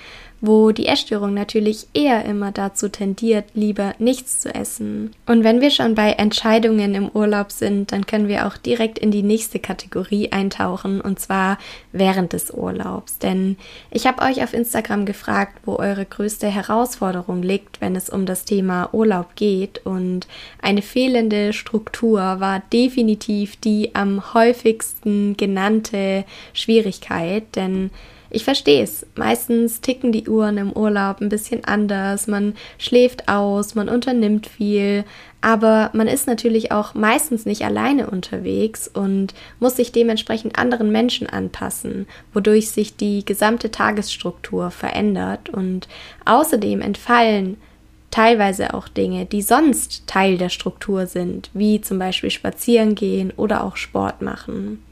wo 0.41 0.73
die 0.73 0.87
Essstörung 0.87 1.35
natürlich 1.35 1.87
eher 1.93 2.25
immer 2.25 2.51
dazu 2.51 2.89
tendiert, 2.89 3.45
lieber 3.55 3.95
nichts 3.99 4.41
zu 4.41 4.55
essen. 4.55 5.13
Und 5.27 5.45
wenn 5.45 5.61
wir 5.61 5.71
schon 5.71 5.95
bei 5.95 6.13
Entscheidungen 6.13 6.95
im 6.95 7.11
Urlaub 7.11 7.53
sind, 7.53 7.93
dann 7.93 8.07
können 8.07 8.29
wir 8.29 8.47
auch 8.47 8.57
direkt 8.57 8.99
in 8.99 9.11
die 9.11 9.23
nächste 9.23 9.59
Kategorie 9.59 10.33
eintauchen, 10.33 11.01
und 11.01 11.21
zwar 11.21 11.59
während 11.93 12.33
des 12.33 12.51
Urlaubs. 12.51 13.19
Denn 13.19 13.57
ich 13.91 14.07
habe 14.07 14.23
euch 14.23 14.43
auf 14.43 14.55
Instagram 14.55 15.05
gefragt, 15.05 15.59
wo 15.67 15.77
eure 15.77 16.07
größte 16.07 16.47
Herausforderung 16.49 17.43
liegt, 17.43 17.81
wenn 17.81 17.95
es 17.95 18.09
um 18.09 18.25
das 18.25 18.45
Thema 18.45 18.89
Urlaub 18.93 19.37
geht. 19.37 19.85
Und 19.85 20.27
eine 20.63 20.83
fehlende 20.83 21.53
Struktur 21.53 22.41
war 22.41 22.63
definitiv 22.73 23.57
die 23.57 23.95
am 23.95 24.33
häufigsten 24.33 25.37
genannte 25.37 26.25
Schwierigkeit, 26.55 27.45
denn 27.57 27.91
ich 28.31 28.45
verstehe 28.45 28.83
es. 28.83 29.05
Meistens 29.17 29.81
ticken 29.81 30.13
die 30.13 30.29
Uhren 30.29 30.57
im 30.57 30.73
Urlaub 30.73 31.21
ein 31.21 31.29
bisschen 31.29 31.65
anders. 31.65 32.27
Man 32.27 32.55
schläft 32.79 33.29
aus, 33.29 33.75
man 33.75 33.89
unternimmt 33.89 34.47
viel, 34.47 35.05
aber 35.41 35.91
man 35.93 36.07
ist 36.07 36.27
natürlich 36.27 36.71
auch 36.71 36.95
meistens 36.95 37.45
nicht 37.45 37.65
alleine 37.65 38.09
unterwegs 38.09 38.89
und 38.89 39.35
muss 39.59 39.77
sich 39.77 39.91
dementsprechend 39.91 40.59
anderen 40.59 40.93
Menschen 40.93 41.29
anpassen, 41.29 42.07
wodurch 42.33 42.71
sich 42.71 42.97
die 42.97 43.25
gesamte 43.25 43.71
Tagesstruktur 43.71 44.71
verändert 44.71 45.49
und 45.51 45.89
außerdem 46.25 46.81
entfallen 46.81 47.57
teilweise 48.11 48.75
auch 48.75 48.89
Dinge, 48.89 49.25
die 49.25 49.43
sonst 49.43 50.07
Teil 50.07 50.37
der 50.37 50.49
Struktur 50.49 51.07
sind, 51.07 51.51
wie 51.55 51.81
zum 51.81 51.99
Beispiel 51.99 52.31
spazieren 52.31 52.95
gehen 52.95 53.33
oder 53.37 53.65
auch 53.65 53.77
Sport 53.77 54.21
machen. 54.21 54.83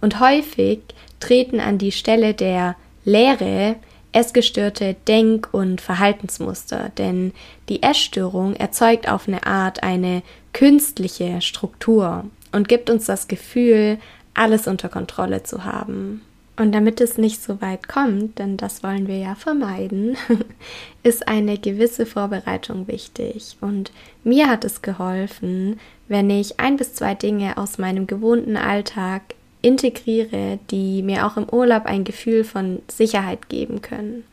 Und 0.00 0.20
häufig 0.20 0.80
treten 1.20 1.60
an 1.60 1.78
die 1.78 1.92
Stelle 1.92 2.34
der 2.34 2.76
Lehre 3.04 3.76
essgestörte 4.12 4.96
Denk- 5.06 5.48
und 5.52 5.80
Verhaltensmuster, 5.80 6.90
denn 6.98 7.32
die 7.68 7.82
Essstörung 7.82 8.54
erzeugt 8.56 9.08
auf 9.08 9.28
eine 9.28 9.46
Art 9.46 9.82
eine 9.82 10.22
künstliche 10.52 11.40
Struktur 11.40 12.24
und 12.52 12.68
gibt 12.68 12.90
uns 12.90 13.06
das 13.06 13.28
Gefühl, 13.28 13.98
alles 14.34 14.66
unter 14.66 14.88
Kontrolle 14.88 15.42
zu 15.42 15.64
haben. 15.64 16.22
Und 16.56 16.72
damit 16.72 17.00
es 17.00 17.16
nicht 17.16 17.42
so 17.42 17.62
weit 17.62 17.88
kommt, 17.88 18.38
denn 18.38 18.58
das 18.58 18.82
wollen 18.82 19.06
wir 19.06 19.16
ja 19.16 19.34
vermeiden, 19.34 20.16
ist 21.02 21.26
eine 21.26 21.56
gewisse 21.56 22.04
Vorbereitung 22.04 22.86
wichtig. 22.86 23.56
Und 23.62 23.92
mir 24.24 24.48
hat 24.48 24.64
es 24.64 24.82
geholfen, 24.82 25.80
wenn 26.08 26.28
ich 26.28 26.60
ein 26.60 26.76
bis 26.76 26.92
zwei 26.94 27.14
Dinge 27.14 27.56
aus 27.56 27.78
meinem 27.78 28.06
gewohnten 28.06 28.58
Alltag 28.58 29.22
integriere, 29.62 30.58
die 30.70 31.02
mir 31.02 31.26
auch 31.26 31.36
im 31.36 31.48
Urlaub 31.48 31.86
ein 31.86 32.04
Gefühl 32.04 32.44
von 32.44 32.80
Sicherheit 32.88 33.48
geben 33.48 33.82
können. 33.82 34.24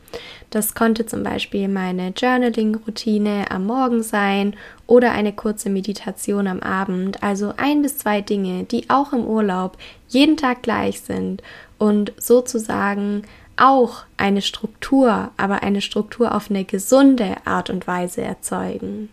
Das 0.49 0.73
konnte 0.73 1.05
zum 1.05 1.23
Beispiel 1.23 1.67
meine 1.67 2.13
Journaling-Routine 2.15 3.51
am 3.51 3.65
Morgen 3.65 4.01
sein 4.01 4.55
oder 4.85 5.11
eine 5.11 5.33
kurze 5.33 5.69
Meditation 5.69 6.47
am 6.47 6.61
Abend. 6.61 7.21
Also 7.21 7.53
ein 7.57 7.81
bis 7.81 7.97
zwei 7.97 8.21
Dinge, 8.21 8.63
die 8.63 8.89
auch 8.89 9.11
im 9.11 9.25
Urlaub 9.25 9.77
jeden 10.07 10.37
Tag 10.37 10.63
gleich 10.63 11.01
sind 11.01 11.43
und 11.77 12.13
sozusagen 12.17 13.23
auch 13.57 14.03
eine 14.15 14.41
Struktur, 14.41 15.31
aber 15.35 15.63
eine 15.63 15.81
Struktur 15.81 16.33
auf 16.33 16.49
eine 16.49 16.63
gesunde 16.63 17.35
Art 17.45 17.69
und 17.69 17.87
Weise 17.87 18.21
erzeugen. 18.21 19.09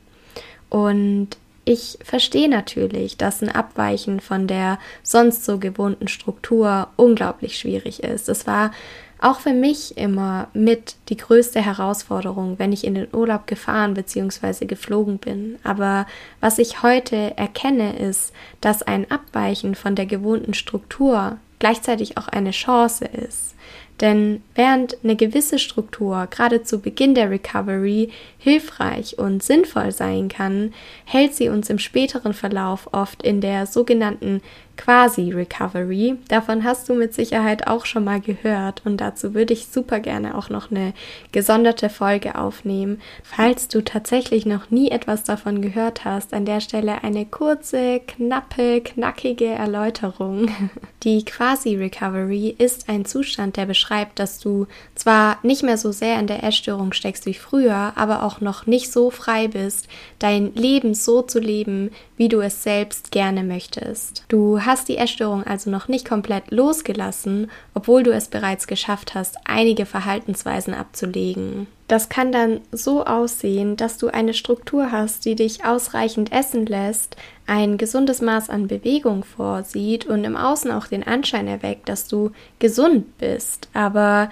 Und 0.69 1.37
ich 1.65 1.99
verstehe 2.05 2.49
natürlich, 2.49 3.17
dass 3.17 3.43
ein 3.43 3.49
Abweichen 3.49 4.21
von 4.21 4.47
der 4.47 4.79
sonst 5.03 5.45
so 5.45 5.59
gewohnten 5.59 6.09
Struktur 6.09 6.89
unglaublich 6.97 7.59
schwierig 7.59 8.03
ist. 8.03 8.29
Es 8.29 8.47
war 8.47 8.73
auch 9.21 9.41
für 9.41 9.55
mich 9.55 9.97
immer 9.97 10.49
mit 10.53 10.97
die 11.09 11.17
größte 11.17 11.63
Herausforderung, 11.63 12.59
wenn 12.59 12.73
ich 12.73 12.85
in 12.85 12.95
den 12.95 13.09
Urlaub 13.15 13.47
gefahren 13.47 13.95
bzw. 13.95 14.67
geflogen 14.67 15.19
bin. 15.19 15.59
Aber 15.65 16.07
was 16.41 16.59
ich 16.59 16.83
heute 16.83 17.37
erkenne, 17.39 17.99
ist, 17.99 18.35
dass 18.61 18.83
ein 18.83 19.11
Abweichen 19.11 19.75
von 19.75 19.95
der 19.95 20.07
gewohnten 20.07 20.53
Struktur 20.53 21.39
gleichzeitig 21.59 22.19
auch 22.19 22.29
eine 22.29 22.51
Chance 22.51 23.07
ist. 23.07 23.55
Denn 24.01 24.43
während 24.55 24.97
eine 25.05 25.15
gewisse 25.15 25.59
Struktur 25.59 26.27
gerade 26.29 26.63
zu 26.63 26.81
Beginn 26.81 27.15
der 27.15 27.31
Recovery 27.31 28.11
hilfreich 28.39 29.19
und 29.19 29.43
sinnvoll 29.43 29.93
sein 29.93 30.29
kann, 30.29 30.75
hält 31.05 31.35
sie 31.35 31.49
uns 31.49 31.71
im 31.71 31.79
späteren 31.79 32.35
Verlauf 32.35 32.89
oft 32.93 33.23
in 33.23 33.41
der 33.41 33.67
sogenannten 33.67 34.43
Quasi-Recovery. 34.77 36.17
Davon 36.29 36.65
hast 36.65 36.89
du 36.89 36.95
mit 36.95 37.15
Sicherheit 37.15 37.67
auch 37.67 37.87
schon 37.87 38.05
mal 38.05 38.21
gehört 38.21 38.83
und 38.85 38.99
dazu 38.99 39.35
würde 39.35 39.53
ich 39.53 39.67
super 39.67 40.01
gerne 40.01 40.37
auch 40.37 40.51
noch 40.51 40.71
eine 40.71 40.93
gesonderte 41.33 41.89
Folge 41.89 42.37
aufnehmen. 42.37 43.01
Falls 43.23 43.69
du 43.69 43.83
tatsächlich 43.83 44.47
noch 44.47 44.71
nie 44.71 44.91
etwas 44.91 45.25
davon 45.25 45.63
gehört 45.63 46.05
hast, 46.05 46.35
an 46.35 46.45
der 46.45 46.61
Stelle 46.61 47.03
eine 47.03 47.27
kurze, 47.27 48.01
knappe, 48.07 48.81
knackige 48.81 49.47
Erläuterung. 49.47 50.49
Die 51.03 51.25
Quasi-Recovery 51.25 52.55
ist 52.59 52.89
ein 52.89 53.05
Zustand, 53.05 53.57
der 53.57 53.67
beschreibt, 53.67 54.19
dass 54.19 54.39
du 54.39 54.67
zwar 54.95 55.39
nicht 55.43 55.63
mehr 55.63 55.79
so 55.79 55.93
sehr 55.93 56.19
in 56.19 56.27
der 56.27 56.43
Essstörung 56.43 56.93
steckst 56.93 57.27
wie 57.27 57.35
früher, 57.35 57.93
aber 57.97 58.23
auch 58.23 58.41
noch 58.41 58.67
nicht 58.67 58.91
so 58.91 59.11
frei 59.11 59.49
bist, 59.49 59.89
dein 60.19 60.55
Leben 60.55 60.95
so 60.95 61.23
zu 61.23 61.39
leben, 61.39 61.91
wie 62.17 62.29
du 62.29 62.41
es 62.41 62.63
selbst 62.63 63.11
gerne 63.11 63.43
möchtest. 63.43 64.25
Du 64.29 64.64
hast 64.67 64.89
die 64.89 64.97
Essstörung 64.97 65.45
also 65.45 65.71
noch 65.71 65.89
nicht 65.89 66.09
komplett 66.09 66.51
losgelassen, 66.51 67.51
obwohl 67.75 68.03
du 68.03 68.13
es 68.13 68.29
bereits 68.29 68.67
geschafft 68.67 69.15
hast, 69.15 69.37
einige 69.45 69.87
Verhaltensweisen 69.87 70.75
abzulegen. 70.75 71.67
Das 71.89 72.09
kann 72.09 72.33
dann 72.33 72.61
so 72.73 73.05
aussehen, 73.05 73.77
dass 73.77 73.99
du 73.99 74.09
eine 74.09 74.33
Struktur 74.33 74.91
hast, 74.91 75.25
die 75.27 75.35
dich 75.35 75.65
ausreichend 75.65 76.33
essen 76.33 76.67
lässt, 76.67 77.17
ein 77.47 77.77
gesundes 77.77 78.23
Maß 78.23 78.49
an 78.49 78.69
Bewegung 78.69 79.25
vorsieht 79.25 80.07
und 80.07 80.25
im 80.25 80.37
Außen 80.37 80.71
auch 80.71 80.87
den 80.87 81.07
Anschein 81.07 81.47
erweckt, 81.47 81.89
dass 81.89 82.09
du 82.09 82.31
gesund 82.59 83.19
bist. 83.19 83.69
Aber 83.75 84.31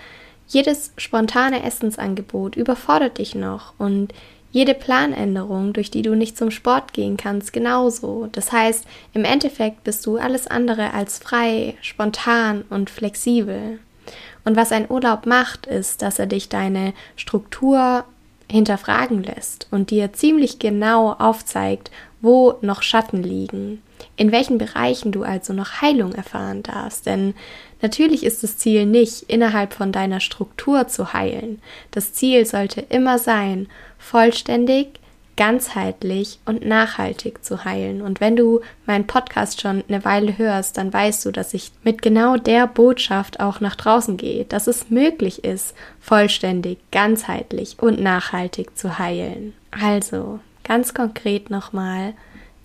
jedes 0.48 0.92
spontane 0.96 1.62
Essensangebot 1.62 2.56
überfordert 2.56 3.18
dich 3.18 3.34
noch 3.34 3.74
und 3.78 4.12
jede 4.52 4.74
Planänderung, 4.74 5.72
durch 5.72 5.90
die 5.90 6.02
du 6.02 6.14
nicht 6.14 6.36
zum 6.36 6.50
Sport 6.50 6.92
gehen 6.92 7.16
kannst, 7.16 7.52
genauso. 7.52 8.28
Das 8.32 8.52
heißt, 8.52 8.86
im 9.14 9.24
Endeffekt 9.24 9.82
bist 9.82 10.06
du 10.06 10.18
alles 10.18 10.46
andere 10.46 10.92
als 10.92 11.18
frei, 11.18 11.74
spontan 11.80 12.64
und 12.70 12.90
flexibel. 12.90 13.80
Und 14.44 14.56
was 14.56 14.72
ein 14.72 14.90
Urlaub 14.90 15.26
macht, 15.26 15.66
ist, 15.66 16.02
dass 16.02 16.18
er 16.18 16.26
dich 16.26 16.48
deine 16.48 16.92
Struktur 17.16 18.04
hinterfragen 18.50 19.22
lässt 19.22 19.66
und 19.70 19.90
dir 19.90 20.12
ziemlich 20.12 20.58
genau 20.58 21.12
aufzeigt, 21.12 21.90
wo 22.20 22.54
noch 22.60 22.82
Schatten 22.82 23.22
liegen, 23.22 23.82
in 24.16 24.30
welchen 24.30 24.58
Bereichen 24.58 25.12
du 25.12 25.22
also 25.22 25.54
noch 25.54 25.80
Heilung 25.80 26.12
erfahren 26.12 26.62
darfst. 26.62 27.06
Denn 27.06 27.34
natürlich 27.82 28.24
ist 28.24 28.42
das 28.42 28.56
Ziel 28.56 28.86
nicht, 28.86 29.24
innerhalb 29.24 29.74
von 29.74 29.92
deiner 29.92 30.20
Struktur 30.20 30.88
zu 30.88 31.12
heilen. 31.12 31.60
Das 31.90 32.12
Ziel 32.14 32.46
sollte 32.46 32.80
immer 32.80 33.18
sein, 33.18 33.68
vollständig, 33.98 35.00
ganzheitlich 35.36 36.38
und 36.44 36.64
nachhaltig 36.64 37.44
zu 37.44 37.64
heilen. 37.64 38.02
Und 38.02 38.20
wenn 38.20 38.36
du 38.36 38.60
meinen 38.86 39.06
Podcast 39.06 39.60
schon 39.60 39.82
eine 39.88 40.04
Weile 40.04 40.36
hörst, 40.36 40.76
dann 40.76 40.92
weißt 40.92 41.24
du, 41.24 41.30
dass 41.30 41.54
ich 41.54 41.72
mit 41.82 42.02
genau 42.02 42.36
der 42.36 42.66
Botschaft 42.66 43.40
auch 43.40 43.60
nach 43.60 43.76
draußen 43.76 44.16
gehe, 44.16 44.44
dass 44.44 44.66
es 44.66 44.90
möglich 44.90 45.44
ist, 45.44 45.74
vollständig, 46.00 46.78
ganzheitlich 46.90 47.76
und 47.80 48.00
nachhaltig 48.00 48.76
zu 48.76 48.98
heilen. 48.98 49.54
Also, 49.70 50.40
ganz 50.64 50.92
konkret 50.92 51.50
nochmal, 51.50 52.14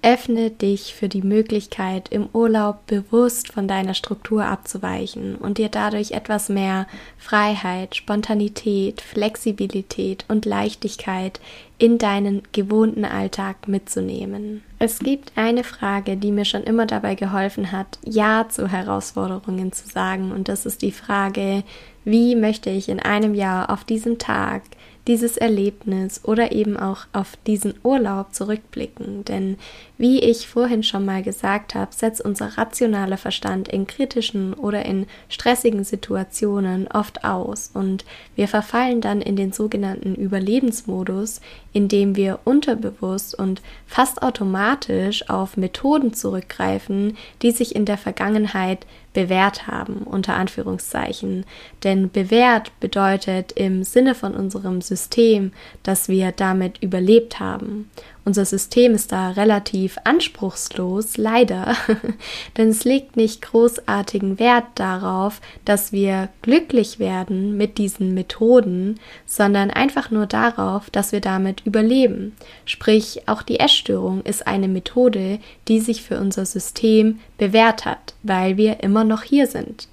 Öffne 0.07 0.51
dich 0.51 0.93
für 0.93 1.09
die 1.09 1.21
Möglichkeit, 1.21 2.07
im 2.13 2.29
Urlaub 2.31 2.87
bewusst 2.87 3.51
von 3.51 3.67
deiner 3.67 3.93
Struktur 3.93 4.45
abzuweichen 4.45 5.35
und 5.35 5.57
dir 5.57 5.67
dadurch 5.67 6.11
etwas 6.11 6.47
mehr 6.47 6.87
Freiheit, 7.17 7.93
Spontanität, 7.93 9.01
Flexibilität 9.01 10.23
und 10.29 10.45
Leichtigkeit 10.45 11.41
in 11.77 11.97
deinen 11.97 12.43
gewohnten 12.53 13.03
Alltag 13.03 13.67
mitzunehmen. 13.67 14.63
Es 14.79 14.99
gibt 14.99 15.33
eine 15.35 15.65
Frage, 15.65 16.15
die 16.15 16.31
mir 16.31 16.45
schon 16.45 16.63
immer 16.63 16.85
dabei 16.85 17.15
geholfen 17.15 17.73
hat, 17.73 17.99
Ja 18.05 18.47
zu 18.47 18.69
Herausforderungen 18.69 19.73
zu 19.73 19.89
sagen, 19.89 20.31
und 20.31 20.47
das 20.47 20.65
ist 20.65 20.83
die 20.83 20.93
Frage, 20.93 21.65
wie 22.05 22.37
möchte 22.37 22.69
ich 22.69 22.87
in 22.87 23.01
einem 23.01 23.35
Jahr 23.35 23.69
auf 23.69 23.83
diesen 23.83 24.19
Tag 24.19 24.61
dieses 25.07 25.37
Erlebnis 25.37 26.21
oder 26.23 26.51
eben 26.51 26.77
auch 26.77 27.05
auf 27.13 27.37
diesen 27.47 27.75
Urlaub 27.83 28.33
zurückblicken. 28.33 29.23
Denn 29.25 29.57
wie 29.97 30.19
ich 30.19 30.47
vorhin 30.47 30.83
schon 30.83 31.05
mal 31.05 31.23
gesagt 31.23 31.73
habe, 31.75 31.93
setzt 31.93 32.21
unser 32.21 32.57
rationaler 32.57 33.17
Verstand 33.17 33.69
in 33.69 33.87
kritischen 33.87 34.53
oder 34.53 34.85
in 34.85 35.07
stressigen 35.29 35.83
Situationen 35.83 36.87
oft 36.87 37.23
aus 37.23 37.71
und 37.73 38.05
wir 38.35 38.47
verfallen 38.47 39.01
dann 39.01 39.21
in 39.21 39.35
den 39.35 39.53
sogenannten 39.53 40.15
Überlebensmodus, 40.15 41.41
in 41.73 41.87
dem 41.87 42.15
wir 42.15 42.39
unterbewusst 42.43 43.37
und 43.37 43.61
fast 43.85 44.21
automatisch 44.21 45.29
auf 45.29 45.57
Methoden 45.57 46.13
zurückgreifen, 46.13 47.17
die 47.41 47.51
sich 47.51 47.75
in 47.75 47.85
der 47.85 47.97
Vergangenheit 47.97 48.85
bewährt 49.17 49.65
haben, 49.65 50.03
unter 50.03 50.35
Anführungszeichen. 50.35 51.43
Denn 51.83 52.11
bewährt 52.11 52.71
bedeutet 52.79 53.51
im 53.53 53.83
Sinne 53.83 54.13
von 54.13 54.35
unserem 54.35 54.79
System, 54.81 55.53
dass 55.81 56.07
wir 56.07 56.31
damit 56.31 56.83
überlebt 56.83 57.39
haben. 57.39 57.89
Unser 58.27 58.43
System 58.43 58.93
ist 58.93 59.13
da 59.13 59.29
relativ 59.29 59.97
anspruchslos, 60.03 61.15
leider, 61.15 61.77
denn 62.57 62.67
es 62.67 62.83
legt 62.83 63.15
nicht 63.15 63.41
großartigen 63.41 64.37
Wert 64.37 64.65
darauf, 64.75 65.39
dass 65.63 65.93
wir 65.93 66.27
glücklich 66.41 66.99
werden 66.99 67.55
mit 67.55 67.77
diesen 67.77 68.13
Methoden, 68.13 68.99
sondern 69.25 69.71
einfach 69.71 70.11
nur 70.11 70.25
darauf, 70.25 70.89
dass 70.89 71.13
wir 71.13 71.21
damit 71.21 71.65
überleben. 71.65 72.35
Sprich, 72.65 73.21
auch 73.29 73.43
die 73.43 73.61
Essstörung 73.61 74.23
ist 74.23 74.45
eine 74.45 74.67
Methode, 74.67 75.39
die 75.69 75.79
sich 75.79 76.03
für 76.03 76.19
unser 76.19 76.45
System 76.45 77.21
bewährt 77.37 77.85
hat, 77.85 78.13
weil 78.23 78.57
wir 78.57 78.83
immer 78.83 79.05
noch 79.05 79.23
hier 79.23 79.47
sind. 79.47 79.87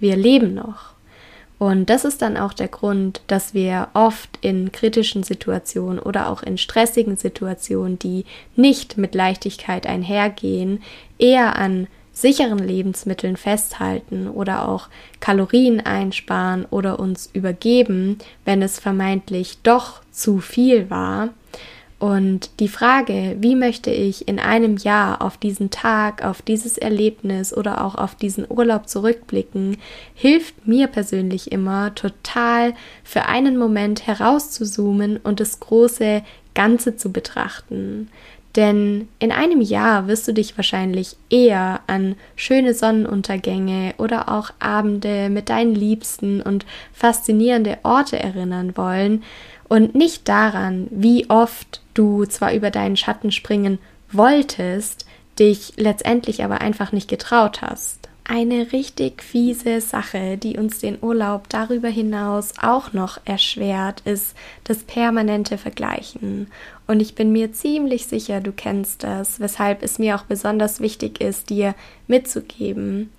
Wir 0.00 0.16
leben 0.16 0.54
noch. 0.54 0.93
Und 1.58 1.88
das 1.88 2.04
ist 2.04 2.20
dann 2.20 2.36
auch 2.36 2.52
der 2.52 2.68
Grund, 2.68 3.22
dass 3.28 3.54
wir 3.54 3.88
oft 3.94 4.38
in 4.40 4.72
kritischen 4.72 5.22
Situationen 5.22 5.98
oder 5.98 6.28
auch 6.28 6.42
in 6.42 6.58
stressigen 6.58 7.16
Situationen, 7.16 7.98
die 7.98 8.24
nicht 8.56 8.98
mit 8.98 9.14
Leichtigkeit 9.14 9.86
einhergehen, 9.86 10.82
eher 11.18 11.56
an 11.56 11.86
sicheren 12.12 12.58
Lebensmitteln 12.58 13.36
festhalten 13.36 14.28
oder 14.28 14.68
auch 14.68 14.88
Kalorien 15.20 15.80
einsparen 15.80 16.64
oder 16.70 17.00
uns 17.00 17.28
übergeben, 17.32 18.18
wenn 18.44 18.62
es 18.62 18.78
vermeintlich 18.78 19.58
doch 19.62 20.00
zu 20.10 20.38
viel 20.38 20.90
war, 20.90 21.30
und 22.04 22.60
die 22.60 22.68
Frage, 22.68 23.34
wie 23.40 23.56
möchte 23.56 23.90
ich 23.90 24.28
in 24.28 24.38
einem 24.38 24.76
Jahr 24.76 25.22
auf 25.22 25.38
diesen 25.38 25.70
Tag, 25.70 26.22
auf 26.22 26.42
dieses 26.42 26.76
Erlebnis 26.76 27.56
oder 27.56 27.82
auch 27.82 27.94
auf 27.94 28.14
diesen 28.14 28.44
Urlaub 28.46 28.90
zurückblicken, 28.90 29.78
hilft 30.12 30.68
mir 30.68 30.88
persönlich 30.88 31.50
immer 31.50 31.94
total 31.94 32.74
für 33.04 33.24
einen 33.24 33.56
Moment 33.56 34.06
herauszuzoomen 34.06 35.16
und 35.16 35.40
das 35.40 35.60
große 35.60 36.22
Ganze 36.52 36.98
zu 36.98 37.10
betrachten. 37.10 38.10
Denn 38.54 39.08
in 39.18 39.32
einem 39.32 39.62
Jahr 39.62 40.06
wirst 40.06 40.28
du 40.28 40.34
dich 40.34 40.58
wahrscheinlich 40.58 41.16
eher 41.30 41.80
an 41.86 42.16
schöne 42.36 42.74
Sonnenuntergänge 42.74 43.94
oder 43.96 44.28
auch 44.28 44.50
Abende 44.58 45.30
mit 45.30 45.48
deinen 45.48 45.74
Liebsten 45.74 46.42
und 46.42 46.66
faszinierende 46.92 47.78
Orte 47.82 48.18
erinnern 48.18 48.76
wollen 48.76 49.22
und 49.68 49.94
nicht 49.94 50.28
daran, 50.28 50.88
wie 50.90 51.28
oft 51.30 51.82
du 51.94 52.24
zwar 52.26 52.52
über 52.54 52.70
deinen 52.70 52.96
Schatten 52.96 53.32
springen 53.32 53.78
wolltest, 54.10 55.06
dich 55.38 55.72
letztendlich 55.76 56.44
aber 56.44 56.60
einfach 56.60 56.92
nicht 56.92 57.08
getraut 57.08 57.62
hast. 57.62 58.08
Eine 58.26 58.72
richtig 58.72 59.22
fiese 59.22 59.82
Sache, 59.82 60.38
die 60.38 60.56
uns 60.56 60.78
den 60.78 60.96
Urlaub 61.02 61.50
darüber 61.50 61.88
hinaus 61.88 62.54
auch 62.58 62.94
noch 62.94 63.18
erschwert, 63.26 64.00
ist 64.06 64.34
das 64.64 64.78
permanente 64.78 65.58
Vergleichen. 65.58 66.48
Und 66.86 67.00
ich 67.00 67.14
bin 67.14 67.32
mir 67.32 67.52
ziemlich 67.52 68.06
sicher, 68.06 68.40
du 68.40 68.52
kennst 68.52 69.02
das, 69.02 69.40
weshalb 69.40 69.82
es 69.82 69.98
mir 69.98 70.16
auch 70.16 70.22
besonders 70.22 70.80
wichtig 70.80 71.20
ist, 71.20 71.50
dir 71.50 71.74
mitzugeben. 72.06 73.12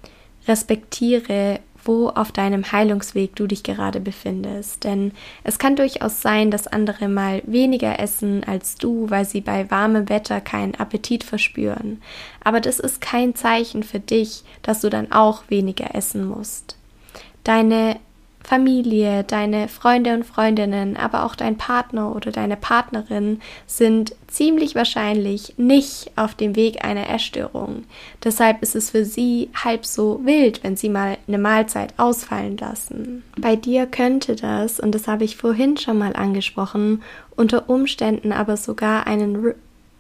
Respektiere 0.48 1.60
wo 1.86 2.10
auf 2.10 2.32
deinem 2.32 2.72
Heilungsweg 2.72 3.36
du 3.36 3.48
dich 3.48 3.64
gerade 3.64 4.00
befindest. 4.00 4.84
Denn 4.84 5.12
es 5.44 5.60
kann 5.60 5.76
durchaus 5.76 6.22
sein, 6.22 6.52
dass 6.52 6.68
andere 6.68 7.08
mal 7.08 7.42
weniger 7.46 8.00
essen 8.00 8.44
als 8.44 8.76
du, 8.76 9.10
weil 9.10 9.26
sie 9.26 9.42
bei 9.42 9.70
warmem 9.72 10.10
Wetter 10.10 10.42
keinen 10.42 10.76
Appetit 10.76 11.24
verspüren. 11.24 12.02
Aber 12.44 12.60
das 12.60 12.80
ist 12.80 13.02
kein 13.02 13.36
Zeichen 13.36 13.84
für 13.84 14.00
dich, 14.00 14.44
dass 14.62 14.82
du 14.82 14.90
dann 14.90 15.12
auch 15.12 15.44
weniger 15.50 15.96
essen 15.96 16.26
musst. 16.26 16.78
Deine 17.44 17.98
Familie, 18.46 19.24
deine 19.24 19.68
Freunde 19.68 20.14
und 20.14 20.24
Freundinnen, 20.24 20.98
aber 20.98 21.26
auch 21.26 21.36
dein 21.36 21.58
Partner 21.58 22.16
oder 22.16 22.32
deine 22.32 22.56
Partnerin 22.56 23.42
sind 23.66 24.16
ziemlich 24.28 24.76
wahrscheinlich 24.76 25.56
nicht 25.58 26.12
auf 26.16 26.36
dem 26.36 26.56
Weg 26.56 26.86
einer 26.86 27.10
Essstörung. 27.10 27.86
Deshalb 28.24 28.62
ist 28.62 28.76
es 28.76 28.92
für 28.92 29.04
sie 29.04 29.50
halb 29.56 29.84
so 29.84 30.22
wild, 30.24 30.64
wenn 30.64 30.78
sie 30.78 30.90
mal 30.90 31.18
eine 31.28 31.40
Mahlzeit 31.40 31.96
ausfallen 31.98 32.56
lassen. 32.58 33.24
Bei 33.36 33.56
dir 33.56 33.88
könnte 33.88 34.36
das, 34.36 34.80
und 34.80 34.94
das 34.94 35.08
habe 35.08 35.24
ich 35.24 35.38
vorhin 35.38 35.78
schon 35.78 35.98
mal 35.98 36.16
angesprochen, 36.16 37.02
unter 37.36 37.68
Umständen 37.68 38.32
aber 38.32 38.58
sogar 38.58 39.08
einen 39.08 39.56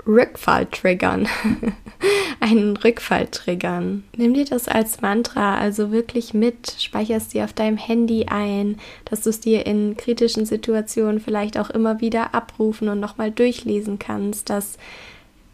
Rückfall 0.07 0.65
triggern. 0.67 1.27
einen 2.39 2.77
Rückfall 2.77 3.27
triggern. 3.27 4.03
Nimm 4.15 4.33
dir 4.33 4.45
das 4.45 4.67
als 4.67 5.01
Mantra 5.01 5.57
also 5.57 5.91
wirklich 5.91 6.33
mit, 6.33 6.75
speicherst 6.79 7.33
dir 7.33 7.43
auf 7.43 7.53
deinem 7.53 7.77
Handy 7.77 8.25
ein, 8.27 8.77
dass 9.05 9.21
du 9.21 9.29
es 9.29 9.39
dir 9.39 9.65
in 9.65 9.97
kritischen 9.97 10.45
Situationen 10.45 11.19
vielleicht 11.19 11.57
auch 11.57 11.69
immer 11.69 12.01
wieder 12.01 12.35
abrufen 12.35 12.89
und 12.89 12.99
nochmal 12.99 13.31
durchlesen 13.31 13.99
kannst, 13.99 14.49
dass 14.49 14.77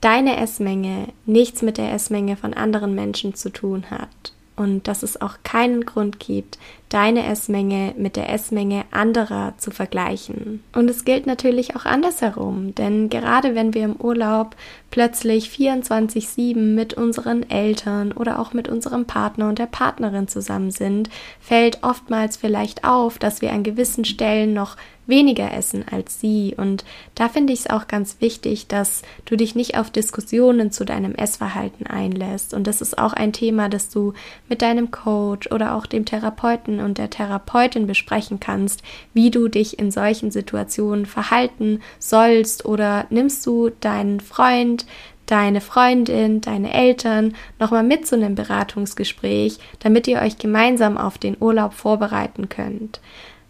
deine 0.01 0.37
Essmenge 0.37 1.07
nichts 1.25 1.61
mit 1.61 1.77
der 1.77 1.93
Essmenge 1.93 2.35
von 2.35 2.53
anderen 2.53 2.95
Menschen 2.95 3.35
zu 3.35 3.51
tun 3.51 3.85
hat 3.89 4.33
und 4.55 4.87
dass 4.87 5.03
es 5.03 5.21
auch 5.21 5.37
keinen 5.43 5.85
Grund 5.85 6.19
gibt, 6.19 6.59
deine 6.89 7.25
Essmenge 7.25 7.93
mit 7.97 8.15
der 8.15 8.29
Essmenge 8.29 8.83
anderer 8.91 9.53
zu 9.57 9.71
vergleichen. 9.71 10.61
Und 10.73 10.89
es 10.89 11.05
gilt 11.05 11.25
natürlich 11.25 11.75
auch 11.75 11.85
andersherum, 11.85 12.75
denn 12.75 13.09
gerade 13.09 13.55
wenn 13.55 13.73
wir 13.73 13.83
im 13.85 13.95
Urlaub 13.95 14.55
plötzlich 14.91 15.49
24-7 15.49 16.57
mit 16.57 16.93
unseren 16.93 17.49
Eltern 17.49 18.11
oder 18.11 18.39
auch 18.39 18.53
mit 18.53 18.67
unserem 18.67 19.05
Partner 19.05 19.47
und 19.47 19.57
der 19.57 19.67
Partnerin 19.67 20.27
zusammen 20.27 20.71
sind, 20.71 21.09
fällt 21.39 21.83
oftmals 21.83 22.35
vielleicht 22.35 22.83
auf, 22.83 23.17
dass 23.17 23.41
wir 23.41 23.53
an 23.53 23.63
gewissen 23.63 24.03
Stellen 24.03 24.53
noch 24.53 24.75
weniger 25.11 25.53
essen 25.53 25.85
als 25.91 26.19
sie. 26.19 26.55
Und 26.57 26.83
da 27.13 27.29
finde 27.29 27.53
ich 27.53 27.59
es 27.59 27.69
auch 27.69 27.87
ganz 27.87 28.17
wichtig, 28.19 28.65
dass 28.65 29.03
du 29.25 29.37
dich 29.37 29.53
nicht 29.53 29.77
auf 29.77 29.91
Diskussionen 29.91 30.71
zu 30.71 30.85
deinem 30.85 31.13
Essverhalten 31.13 31.85
einlässt. 31.85 32.55
Und 32.55 32.65
das 32.65 32.81
ist 32.81 32.97
auch 32.97 33.13
ein 33.13 33.33
Thema, 33.33 33.69
das 33.69 33.89
du 33.89 34.13
mit 34.49 34.63
deinem 34.63 34.89
Coach 34.89 35.51
oder 35.51 35.75
auch 35.75 35.85
dem 35.85 36.05
Therapeuten 36.05 36.79
und 36.79 36.97
der 36.97 37.11
Therapeutin 37.11 37.85
besprechen 37.85 38.39
kannst, 38.39 38.81
wie 39.13 39.29
du 39.29 39.47
dich 39.47 39.77
in 39.77 39.91
solchen 39.91 40.31
Situationen 40.31 41.05
verhalten 41.05 41.81
sollst 41.99 42.65
oder 42.65 43.05
nimmst 43.11 43.45
du 43.45 43.69
deinen 43.69 44.19
Freund, 44.19 44.87
deine 45.31 45.61
Freundin, 45.61 46.41
deine 46.41 46.73
Eltern 46.73 47.35
nochmal 47.57 47.83
mit 47.83 48.05
zu 48.05 48.15
einem 48.15 48.35
Beratungsgespräch, 48.35 49.59
damit 49.79 50.07
ihr 50.07 50.19
euch 50.19 50.37
gemeinsam 50.37 50.97
auf 50.97 51.17
den 51.17 51.37
Urlaub 51.39 51.73
vorbereiten 51.73 52.49
könnt. 52.49 52.99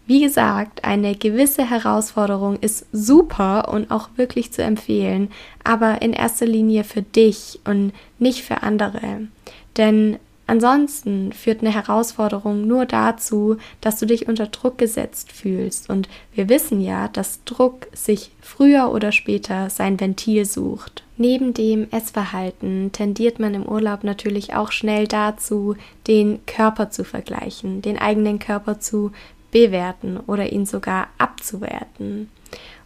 Wie 0.06 0.20
gesagt, 0.20 0.84
eine 0.84 1.14
gewisse 1.14 1.68
Herausforderung 1.68 2.56
ist 2.56 2.86
super 2.92 3.68
und 3.72 3.90
auch 3.90 4.10
wirklich 4.16 4.52
zu 4.52 4.62
empfehlen, 4.62 5.30
aber 5.64 6.02
in 6.02 6.12
erster 6.12 6.46
Linie 6.46 6.84
für 6.84 7.02
dich 7.02 7.60
und 7.64 7.92
nicht 8.18 8.42
für 8.42 8.62
andere. 8.62 9.28
Denn 9.76 10.18
Ansonsten 10.52 11.32
führt 11.32 11.60
eine 11.60 11.72
Herausforderung 11.72 12.66
nur 12.66 12.84
dazu, 12.84 13.56
dass 13.80 13.98
du 13.98 14.06
dich 14.06 14.28
unter 14.28 14.48
Druck 14.48 14.76
gesetzt 14.76 15.32
fühlst. 15.32 15.88
Und 15.88 16.08
wir 16.34 16.48
wissen 16.48 16.82
ja, 16.82 17.08
dass 17.08 17.42
Druck 17.44 17.86
sich 17.94 18.32
früher 18.40 18.92
oder 18.92 19.12
später 19.12 19.70
sein 19.70 20.00
Ventil 20.00 20.44
sucht. 20.44 21.04
Neben 21.16 21.54
dem 21.54 21.88
Essverhalten 21.90 22.90
tendiert 22.92 23.38
man 23.38 23.54
im 23.54 23.64
Urlaub 23.64 24.02
natürlich 24.02 24.54
auch 24.54 24.72
schnell 24.72 25.06
dazu, 25.06 25.76
den 26.08 26.44
Körper 26.44 26.90
zu 26.90 27.04
vergleichen, 27.04 27.80
den 27.80 27.96
eigenen 27.96 28.38
Körper 28.38 28.80
zu 28.80 29.12
bewerten 29.52 30.18
oder 30.26 30.52
ihn 30.52 30.66
sogar 30.66 31.06
abzuwerten. 31.18 32.28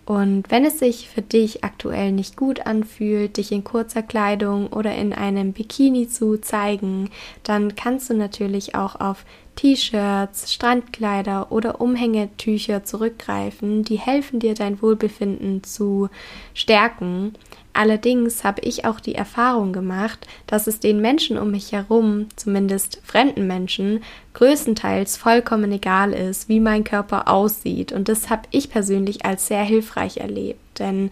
Und 0.05 0.51
wenn 0.51 0.65
es 0.65 0.79
sich 0.79 1.09
für 1.09 1.23
dich 1.23 1.65
aktuell 1.65 2.13
nicht 2.13 2.37
gut 2.37 2.65
anfühlt, 2.65 3.39
dich 3.39 3.51
in 3.51 3.65
kurzer 3.65 4.03
Kleidung 4.03 4.69
oder 4.69 4.95
in 4.95 5.13
einem 5.13 5.53
Bikini 5.53 6.09
zu 6.09 6.37
zeigen, 6.37 7.11
dann 7.43 7.75
kannst 7.75 8.11
du 8.11 8.15
natürlich 8.15 8.77
auch 8.77 9.01
auf 9.01 9.25
T-Shirts, 9.57 10.53
Strandkleider 10.53 11.51
oder 11.51 11.81
Umhängetücher 11.81 12.85
zurückgreifen, 12.85 13.83
die 13.83 13.99
helfen 13.99 14.39
dir 14.39 14.55
dein 14.55 14.81
Wohlbefinden 14.81 15.65
zu 15.65 16.09
stärken. 16.55 17.33
Allerdings 17.73 18.45
habe 18.45 18.63
ich 18.63 18.85
auch 18.85 19.01
die 19.01 19.15
Erfahrung 19.15 19.73
gemacht, 19.73 20.27
dass 20.47 20.67
es 20.67 20.81
den 20.81 21.01
Menschen 21.01 21.37
um 21.37 21.51
mich 21.51 21.73
herum, 21.73 22.29
zumindest 22.37 23.01
fremden 23.05 23.47
Menschen, 23.47 24.03
größtenteils 24.35 25.17
vollkommen 25.17 25.73
egal 25.73 26.13
ist, 26.13 26.49
wie 26.49 26.61
mein 26.61 26.85
Körper 26.85 27.29
aussieht. 27.29 27.93
Und 27.93 28.09
das 28.09 28.31
habe 28.31 28.43
ich 28.51 28.71
persönlich 28.71 29.27
als 29.27 29.49
sehr 29.49 29.63
hilfreich 29.63 30.19
erlebt. 30.19 30.79
Denn 30.79 31.11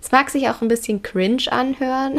es 0.00 0.12
mag 0.12 0.30
sich 0.30 0.48
auch 0.48 0.62
ein 0.62 0.68
bisschen 0.68 1.02
cringe 1.02 1.50
anhören, 1.50 2.18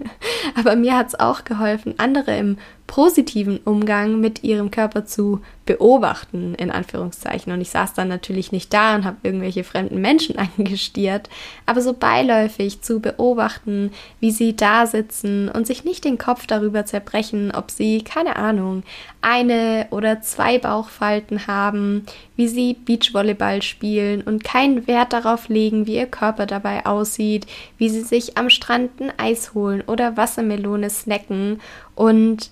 aber 0.54 0.76
mir 0.76 0.96
hat 0.96 1.08
es 1.08 1.18
auch 1.18 1.44
geholfen, 1.44 1.94
andere 1.98 2.38
im 2.38 2.58
positiven 2.94 3.58
Umgang 3.64 4.20
mit 4.20 4.44
ihrem 4.44 4.70
Körper 4.70 5.04
zu 5.04 5.40
beobachten, 5.66 6.54
in 6.54 6.70
Anführungszeichen. 6.70 7.52
Und 7.52 7.60
ich 7.60 7.70
saß 7.70 7.92
dann 7.94 8.06
natürlich 8.06 8.52
nicht 8.52 8.72
da 8.72 8.94
und 8.94 9.04
habe 9.04 9.16
irgendwelche 9.24 9.64
fremden 9.64 10.00
Menschen 10.00 10.36
angestiert, 10.58 11.28
aber 11.66 11.80
so 11.80 11.92
beiläufig 11.92 12.82
zu 12.82 13.00
beobachten, 13.00 13.90
wie 14.20 14.30
sie 14.30 14.54
da 14.54 14.86
sitzen 14.86 15.48
und 15.48 15.66
sich 15.66 15.82
nicht 15.82 16.04
den 16.04 16.18
Kopf 16.18 16.46
darüber 16.46 16.86
zerbrechen, 16.86 17.50
ob 17.50 17.72
sie, 17.72 18.02
keine 18.04 18.36
Ahnung, 18.36 18.84
eine 19.22 19.88
oder 19.90 20.20
zwei 20.20 20.58
Bauchfalten 20.58 21.48
haben, 21.48 22.06
wie 22.36 22.46
sie 22.46 22.74
Beachvolleyball 22.74 23.60
spielen 23.62 24.22
und 24.22 24.44
keinen 24.44 24.86
Wert 24.86 25.12
darauf 25.12 25.48
legen, 25.48 25.88
wie 25.88 25.96
ihr 25.96 26.06
Körper 26.06 26.46
dabei 26.46 26.86
aussieht, 26.86 27.48
wie 27.76 27.88
sie 27.88 28.02
sich 28.02 28.38
am 28.38 28.50
Strand 28.50 29.00
ein 29.00 29.12
Eis 29.18 29.52
holen 29.52 29.82
oder 29.84 30.16
Wassermelone 30.16 30.90
snacken 30.90 31.60
und 31.96 32.50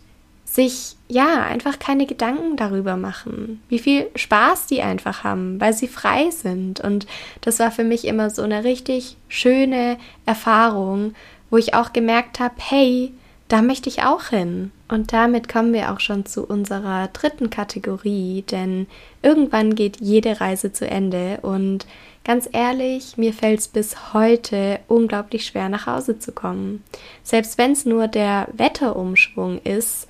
sich 0.52 0.96
ja 1.08 1.44
einfach 1.44 1.78
keine 1.78 2.04
Gedanken 2.04 2.56
darüber 2.56 2.96
machen, 2.96 3.62
wie 3.70 3.78
viel 3.78 4.10
Spaß 4.14 4.66
die 4.66 4.82
einfach 4.82 5.24
haben, 5.24 5.58
weil 5.60 5.72
sie 5.72 5.88
frei 5.88 6.30
sind. 6.30 6.80
Und 6.80 7.06
das 7.40 7.58
war 7.58 7.70
für 7.70 7.84
mich 7.84 8.04
immer 8.04 8.28
so 8.28 8.42
eine 8.42 8.62
richtig 8.62 9.16
schöne 9.28 9.96
Erfahrung, 10.26 11.14
wo 11.48 11.56
ich 11.56 11.72
auch 11.72 11.94
gemerkt 11.94 12.38
habe, 12.38 12.54
hey, 12.58 13.14
da 13.48 13.62
möchte 13.62 13.88
ich 13.88 14.02
auch 14.02 14.24
hin. 14.24 14.72
Und 14.88 15.14
damit 15.14 15.48
kommen 15.48 15.72
wir 15.72 15.90
auch 15.90 16.00
schon 16.00 16.26
zu 16.26 16.44
unserer 16.44 17.08
dritten 17.08 17.48
Kategorie, 17.48 18.44
denn 18.50 18.86
irgendwann 19.22 19.74
geht 19.74 20.00
jede 20.00 20.38
Reise 20.38 20.72
zu 20.72 20.86
Ende 20.86 21.38
und 21.40 21.86
ganz 22.24 22.48
ehrlich, 22.52 23.16
mir 23.16 23.32
fällt 23.32 23.60
es 23.60 23.68
bis 23.68 24.12
heute 24.12 24.80
unglaublich 24.86 25.46
schwer 25.46 25.70
nach 25.70 25.86
Hause 25.86 26.18
zu 26.18 26.32
kommen. 26.32 26.84
Selbst 27.22 27.56
wenn 27.56 27.72
es 27.72 27.86
nur 27.86 28.06
der 28.06 28.48
Wetterumschwung 28.52 29.62
ist, 29.62 30.08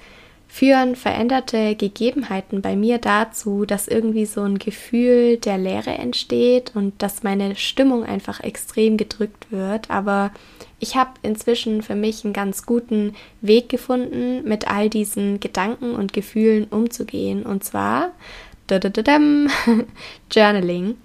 führen 0.52 0.96
veränderte 0.96 1.74
Gegebenheiten 1.76 2.60
bei 2.60 2.76
mir 2.76 2.98
dazu, 2.98 3.64
dass 3.64 3.88
irgendwie 3.88 4.26
so 4.26 4.42
ein 4.42 4.58
Gefühl 4.58 5.38
der 5.38 5.56
Leere 5.56 5.92
entsteht 5.92 6.72
und 6.74 7.00
dass 7.00 7.22
meine 7.22 7.56
Stimmung 7.56 8.04
einfach 8.04 8.40
extrem 8.40 8.98
gedrückt 8.98 9.50
wird. 9.50 9.90
Aber 9.90 10.30
ich 10.78 10.94
habe 10.94 11.12
inzwischen 11.22 11.80
für 11.80 11.94
mich 11.94 12.22
einen 12.22 12.34
ganz 12.34 12.66
guten 12.66 13.14
Weg 13.40 13.70
gefunden, 13.70 14.46
mit 14.46 14.68
all 14.68 14.90
diesen 14.90 15.40
Gedanken 15.40 15.94
und 15.94 16.12
Gefühlen 16.12 16.64
umzugehen. 16.64 17.44
Und 17.44 17.64
zwar 17.64 18.10
Journaling. 20.30 20.98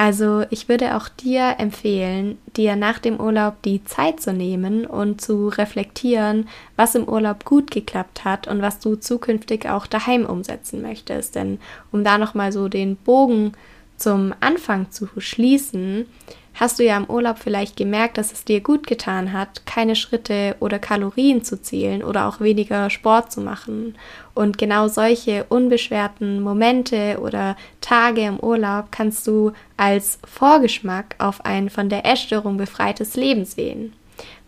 Also 0.00 0.46
ich 0.48 0.70
würde 0.70 0.96
auch 0.96 1.10
dir 1.10 1.56
empfehlen, 1.58 2.38
dir 2.56 2.74
nach 2.74 2.98
dem 3.00 3.20
Urlaub 3.20 3.60
die 3.60 3.84
Zeit 3.84 4.18
zu 4.18 4.32
nehmen 4.32 4.86
und 4.86 5.20
zu 5.20 5.48
reflektieren, 5.48 6.48
was 6.74 6.94
im 6.94 7.06
Urlaub 7.06 7.44
gut 7.44 7.70
geklappt 7.70 8.24
hat 8.24 8.48
und 8.48 8.62
was 8.62 8.78
du 8.78 8.96
zukünftig 8.96 9.68
auch 9.68 9.86
daheim 9.86 10.24
umsetzen 10.24 10.80
möchtest. 10.80 11.34
Denn 11.34 11.58
um 11.92 12.02
da 12.02 12.16
nochmal 12.16 12.50
so 12.50 12.68
den 12.68 12.96
Bogen 12.96 13.52
zum 13.98 14.32
Anfang 14.40 14.90
zu 14.90 15.06
schließen, 15.18 16.06
hast 16.54 16.78
du 16.78 16.84
ja 16.84 16.96
im 16.96 17.08
Urlaub 17.08 17.38
vielleicht 17.38 17.76
gemerkt, 17.76 18.18
dass 18.18 18.32
es 18.32 18.44
dir 18.44 18.60
gut 18.60 18.86
getan 18.86 19.32
hat, 19.32 19.66
keine 19.66 19.96
Schritte 19.96 20.56
oder 20.60 20.78
Kalorien 20.78 21.42
zu 21.44 21.60
zählen 21.60 22.02
oder 22.02 22.26
auch 22.26 22.40
weniger 22.40 22.90
Sport 22.90 23.32
zu 23.32 23.40
machen. 23.40 23.96
Und 24.34 24.58
genau 24.58 24.88
solche 24.88 25.44
unbeschwerten 25.48 26.40
Momente 26.40 27.18
oder 27.20 27.56
Tage 27.80 28.22
im 28.22 28.40
Urlaub 28.40 28.86
kannst 28.90 29.26
du 29.26 29.52
als 29.76 30.18
Vorgeschmack 30.24 31.16
auf 31.18 31.44
ein 31.44 31.70
von 31.70 31.88
der 31.88 32.04
Essstörung 32.06 32.56
befreites 32.56 33.16
Leben 33.16 33.44
sehen. 33.44 33.92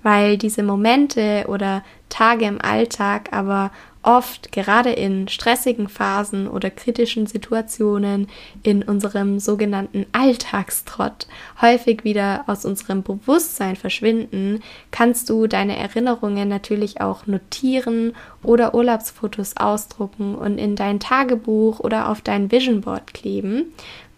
Weil 0.02 0.38
diese 0.38 0.62
Momente 0.62 1.44
oder 1.48 1.82
Tage 2.08 2.44
im 2.44 2.60
Alltag 2.60 3.28
aber 3.32 3.70
oft 4.02 4.50
gerade 4.52 4.90
in 4.90 5.28
stressigen 5.28 5.88
Phasen 5.88 6.48
oder 6.48 6.70
kritischen 6.70 7.26
Situationen 7.26 8.28
in 8.62 8.82
unserem 8.82 9.38
sogenannten 9.38 10.06
Alltagstrott 10.12 11.26
häufig 11.60 12.04
wieder 12.04 12.44
aus 12.48 12.64
unserem 12.64 13.02
Bewusstsein 13.02 13.76
verschwinden, 13.76 14.60
kannst 14.90 15.30
du 15.30 15.46
deine 15.46 15.76
Erinnerungen 15.76 16.48
natürlich 16.48 17.00
auch 17.00 17.26
notieren 17.26 18.14
oder 18.42 18.74
Urlaubsfotos 18.74 19.56
ausdrucken 19.56 20.34
und 20.34 20.58
in 20.58 20.74
dein 20.74 20.98
Tagebuch 20.98 21.80
oder 21.80 22.08
auf 22.08 22.20
dein 22.20 22.50
Vision 22.50 22.80
Board 22.80 23.14
kleben, 23.14 23.72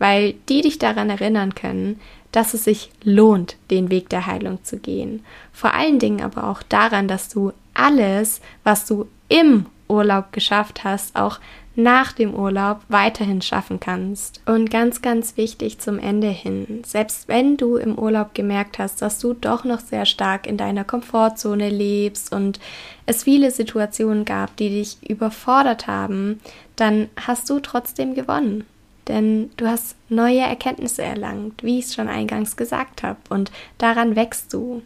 weil 0.04 0.34
die 0.50 0.60
dich 0.60 0.78
daran 0.78 1.08
erinnern 1.08 1.54
können, 1.54 1.98
dass 2.30 2.52
es 2.52 2.64
sich 2.64 2.90
lohnt, 3.04 3.56
den 3.70 3.90
Weg 3.90 4.10
der 4.10 4.26
Heilung 4.26 4.62
zu 4.62 4.76
gehen. 4.76 5.24
Vor 5.50 5.72
allen 5.72 5.98
Dingen 5.98 6.20
aber 6.20 6.50
auch 6.50 6.62
daran, 6.62 7.08
dass 7.08 7.30
du 7.30 7.52
alles, 7.72 8.42
was 8.64 8.84
du 8.84 9.08
im 9.30 9.64
Urlaub 9.88 10.30
geschafft 10.30 10.84
hast, 10.84 11.16
auch 11.16 11.40
nach 11.74 12.12
dem 12.12 12.34
Urlaub 12.34 12.82
weiterhin 12.90 13.40
schaffen 13.40 13.80
kannst. 13.80 14.42
Und 14.44 14.70
ganz, 14.70 15.00
ganz 15.00 15.38
wichtig 15.38 15.78
zum 15.78 15.98
Ende 15.98 16.28
hin, 16.28 16.82
selbst 16.84 17.26
wenn 17.28 17.56
du 17.56 17.76
im 17.76 17.98
Urlaub 17.98 18.34
gemerkt 18.34 18.78
hast, 18.78 19.00
dass 19.00 19.18
du 19.20 19.32
doch 19.32 19.64
noch 19.64 19.80
sehr 19.80 20.04
stark 20.04 20.46
in 20.46 20.58
deiner 20.58 20.84
Komfortzone 20.84 21.70
lebst 21.70 22.30
und 22.30 22.60
es 23.06 23.22
viele 23.22 23.50
Situationen 23.50 24.26
gab, 24.26 24.54
die 24.56 24.68
dich 24.68 24.98
überfordert 25.08 25.86
haben, 25.86 26.40
dann 26.76 27.08
hast 27.16 27.48
du 27.48 27.58
trotzdem 27.58 28.14
gewonnen 28.14 28.64
denn 29.08 29.50
du 29.56 29.66
hast 29.66 29.96
neue 30.08 30.40
Erkenntnisse 30.40 31.02
erlangt, 31.02 31.62
wie 31.62 31.78
ich 31.78 31.86
es 31.86 31.94
schon 31.94 32.08
eingangs 32.08 32.56
gesagt 32.56 33.02
habe, 33.02 33.18
und 33.28 33.50
daran 33.78 34.16
wächst 34.16 34.52
du. 34.52 34.82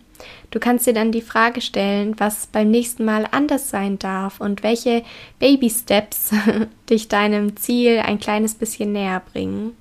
Du 0.50 0.58
kannst 0.58 0.86
dir 0.86 0.94
dann 0.94 1.12
die 1.12 1.22
Frage 1.22 1.60
stellen, 1.60 2.18
was 2.18 2.46
beim 2.46 2.70
nächsten 2.70 3.04
Mal 3.04 3.26
anders 3.30 3.70
sein 3.70 3.98
darf 3.98 4.40
und 4.40 4.62
welche 4.62 5.02
Baby 5.38 5.70
Steps 5.70 6.30
dich 6.90 7.08
deinem 7.08 7.56
Ziel 7.56 7.98
ein 7.98 8.18
kleines 8.18 8.54
bisschen 8.54 8.92
näher 8.92 9.22
bringen. 9.32 9.76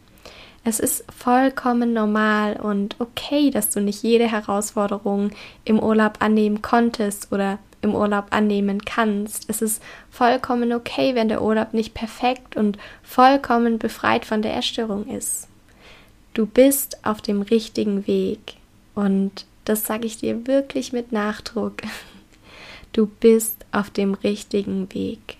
Es 0.64 0.82
ist 0.82 1.06
vollkommen 1.16 1.94
normal 1.94 2.58
und 2.58 2.98
okay, 3.00 3.52
dass 3.52 3.70
du 3.70 3.80
nicht 3.80 4.04
jede 4.04 4.30
Herausforderung 4.30 5.32
im 5.64 5.80
Urlaub 5.80 6.18
annehmen 6.20 6.62
konntest 6.62 7.32
oder 7.32 7.58
im 7.82 7.96
Urlaub 7.96 8.28
annehmen 8.32 8.84
kannst. 8.84 9.50
Es 9.50 9.62
ist 9.62 9.82
vollkommen 10.10 10.74
okay, 10.74 11.16
wenn 11.16 11.30
der 11.30 11.42
Urlaub 11.42 11.74
nicht 11.74 11.94
perfekt 11.94 12.56
und 12.56 12.78
vollkommen 13.04 13.78
befreit 13.78 14.26
von 14.26 14.42
der 14.42 14.54
Erstörung 14.54 15.08
ist. 15.08 15.48
Du 16.34 16.46
bist 16.46 17.04
auf 17.06 17.22
dem 17.22 17.42
richtigen 17.42 18.06
Weg 18.08 18.56
und 18.96 19.46
das 19.66 19.86
sage 19.86 20.06
ich 20.06 20.18
dir 20.18 20.48
wirklich 20.48 20.94
mit 20.94 21.12
Nachdruck. 21.12 21.82
Du 22.94 23.06
bist 23.06 23.64
auf 23.72 23.92
dem 23.92 24.16
richtigen 24.16 24.92
Weg. 24.92 25.38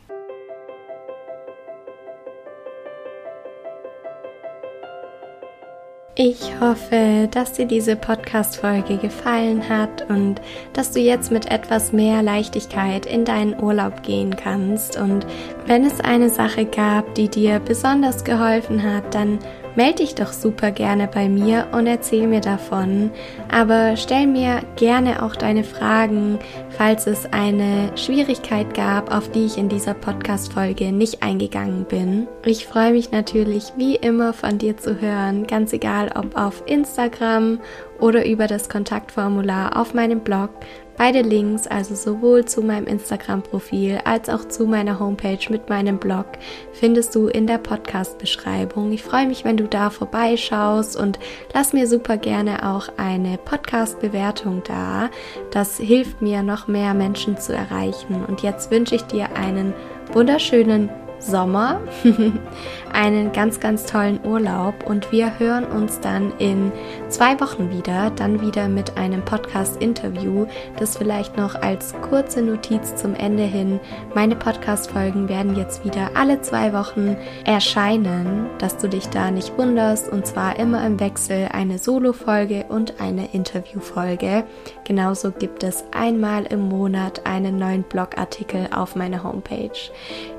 Ich 6.20 6.60
hoffe, 6.60 7.28
dass 7.30 7.54
dir 7.54 7.68
diese 7.68 7.96
Podcast-Folge 7.96 8.98
gefallen 8.98 9.70
hat 9.70 10.10
und 10.10 10.42
dass 10.74 10.90
du 10.90 11.00
jetzt 11.00 11.32
mit 11.32 11.52
etwas 11.52 11.94
mehr 11.94 12.24
Leichtigkeit 12.24 13.06
in 13.06 13.24
deinen 13.24 13.62
Urlaub 13.62 14.02
gehen 14.02 14.36
kannst. 14.36 14.98
Und 14.98 15.28
wenn 15.68 15.86
es 15.86 16.02
eine 16.02 16.32
Sache 16.32 16.66
gab, 16.66 17.14
die 17.14 17.30
dir 17.30 17.60
besonders 17.60 18.24
geholfen 18.24 18.82
hat, 18.82 19.14
dann 19.14 19.38
melde 19.78 20.04
dich 20.04 20.16
doch 20.16 20.34
super 20.34 20.72
gerne 20.72 21.08
bei 21.08 21.30
mir 21.30 21.68
und 21.72 21.86
erzähl 21.86 22.28
mir 22.28 22.42
davon. 22.42 23.12
Aber 23.50 23.96
stell 23.96 24.26
mir 24.26 24.62
gerne 24.76 25.24
auch 25.24 25.36
deine 25.36 25.64
Fragen, 25.64 26.40
falls 26.72 27.06
es 27.08 27.32
eine 27.32 27.96
Schwierigkeit 27.96 28.74
gab, 28.74 29.16
auf 29.16 29.30
die 29.32 29.46
ich 29.46 29.58
in 29.58 29.70
dieser 29.70 29.94
Podcast-Folge 29.94 30.92
nicht 30.92 31.22
eingegangen 31.22 31.86
bin. 31.86 32.28
Ich 32.44 32.66
freue 32.66 32.92
mich 32.92 33.12
natürlich 33.12 33.72
wie 33.78 33.96
immer 33.96 34.34
von 34.34 34.58
dir 34.58 34.76
zu 34.76 35.00
hören, 35.00 35.46
ganz 35.46 35.72
egal 35.74 36.10
ob 36.16 36.36
auf 36.36 36.64
Instagram 36.66 37.60
oder 38.00 38.26
über 38.26 38.48
das 38.48 38.70
Kontaktformular 38.70 39.80
auf 39.80 39.94
meinem 39.94 40.22
Blog 40.22 40.50
Beide 40.98 41.22
Links, 41.22 41.68
also 41.68 41.94
sowohl 41.94 42.46
zu 42.46 42.64
meinem 42.64 42.88
Instagram-Profil 42.88 44.00
als 44.04 44.30
auch 44.30 44.48
zu 44.48 44.66
meiner 44.66 45.00
Homepage 45.00 45.38
mit 45.50 45.70
meinem 45.70 46.00
Blog, 46.00 46.26
findest 46.74 47.14
du 47.14 47.28
in 47.28 47.46
der 47.46 47.60
Podcast-Beschreibung. 47.60 48.92
Ich 48.92 49.04
freue 49.04 49.28
mich, 49.28 49.46
wenn 49.46 49.58
du 49.58 49.68
da 49.68 49.92
vorbeischaust 49.92 50.98
und 50.98 51.20
lass 51.54 51.72
mir 51.72 51.86
super 51.86 52.18
gerne 52.18 52.68
auch 52.68 52.90
eine 52.98 53.38
Podcast-Bewertung 53.38 54.64
da. 54.66 55.12
Das 55.52 55.78
hilft 55.78 56.24
mir, 56.24 56.42
noch 56.42 56.68
mehr 56.68 56.96
Menschen 56.96 57.38
zu 57.38 57.54
erreichen. 57.54 58.26
Und 58.28 58.42
jetzt 58.42 58.72
wünsche 58.72 58.96
ich 58.96 59.04
dir 59.04 59.36
einen 59.36 59.76
wunderschönen 60.14 60.90
Sommer, 61.20 61.82
einen 62.94 63.32
ganz, 63.32 63.60
ganz 63.60 63.86
tollen 63.86 64.20
Urlaub 64.24 64.86
und 64.86 65.12
wir 65.12 65.40
hören 65.40 65.66
uns 65.66 66.00
dann 66.00 66.32
in 66.38 66.72
zwei 67.10 67.40
Wochen 67.40 67.72
wieder, 67.72 68.12
dann 68.12 68.42
wieder 68.42 68.68
mit 68.68 68.98
einem 68.98 69.24
Podcast-Interview, 69.24 70.46
das 70.78 70.98
vielleicht 70.98 71.38
noch 71.38 71.56
als 71.56 71.94
kurze 72.10 72.42
Notiz 72.42 72.96
zum 72.96 73.16
Ende 73.16 73.44
hin. 73.44 73.80
Meine 74.14 74.36
Podcast-Folgen 74.36 75.30
werden 75.30 75.56
jetzt 75.56 75.86
wieder 75.86 76.12
alle 76.16 76.42
zwei 76.42 76.74
Wochen 76.74 77.16
erscheinen, 77.46 78.48
dass 78.60 78.78
du 78.78 78.90
dich 78.90 79.08
da 79.08 79.32
nicht 79.32 79.58
wunderst 79.58 80.12
und 80.12 80.26
zwar 80.26 80.60
immer 80.60 80.86
im 80.86 81.00
Wechsel 81.00 81.50
eine 81.52 81.78
Solo-Folge 81.78 82.66
und 82.70 83.00
eine 83.00 83.32
Interview-Folge. 83.34 84.44
Genauso 84.84 85.32
gibt 85.32 85.64
es 85.64 85.86
einmal 85.92 86.46
im 86.46 86.68
Monat 86.68 87.26
einen 87.26 87.58
neuen 87.58 87.84
Blogartikel 87.84 88.68
auf 88.76 88.96
meiner 88.96 89.24
Homepage. 89.24 89.72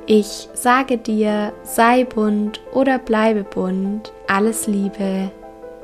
Ich 0.06 0.48
sage 0.54 0.98
dir, 0.98 1.52
sei 1.62 2.04
bunt 2.04 2.60
oder 2.72 2.98
bleibe 2.98 3.44
bunt. 3.44 4.12
Alles 4.26 4.66
Liebe, 4.66 5.30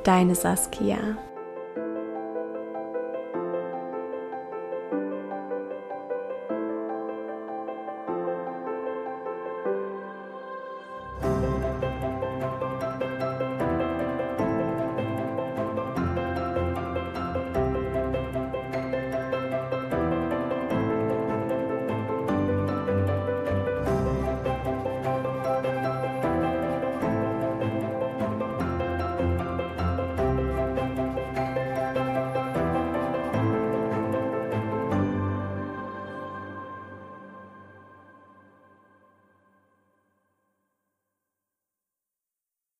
deine 0.06 0.34
Saskia. 0.34 1.16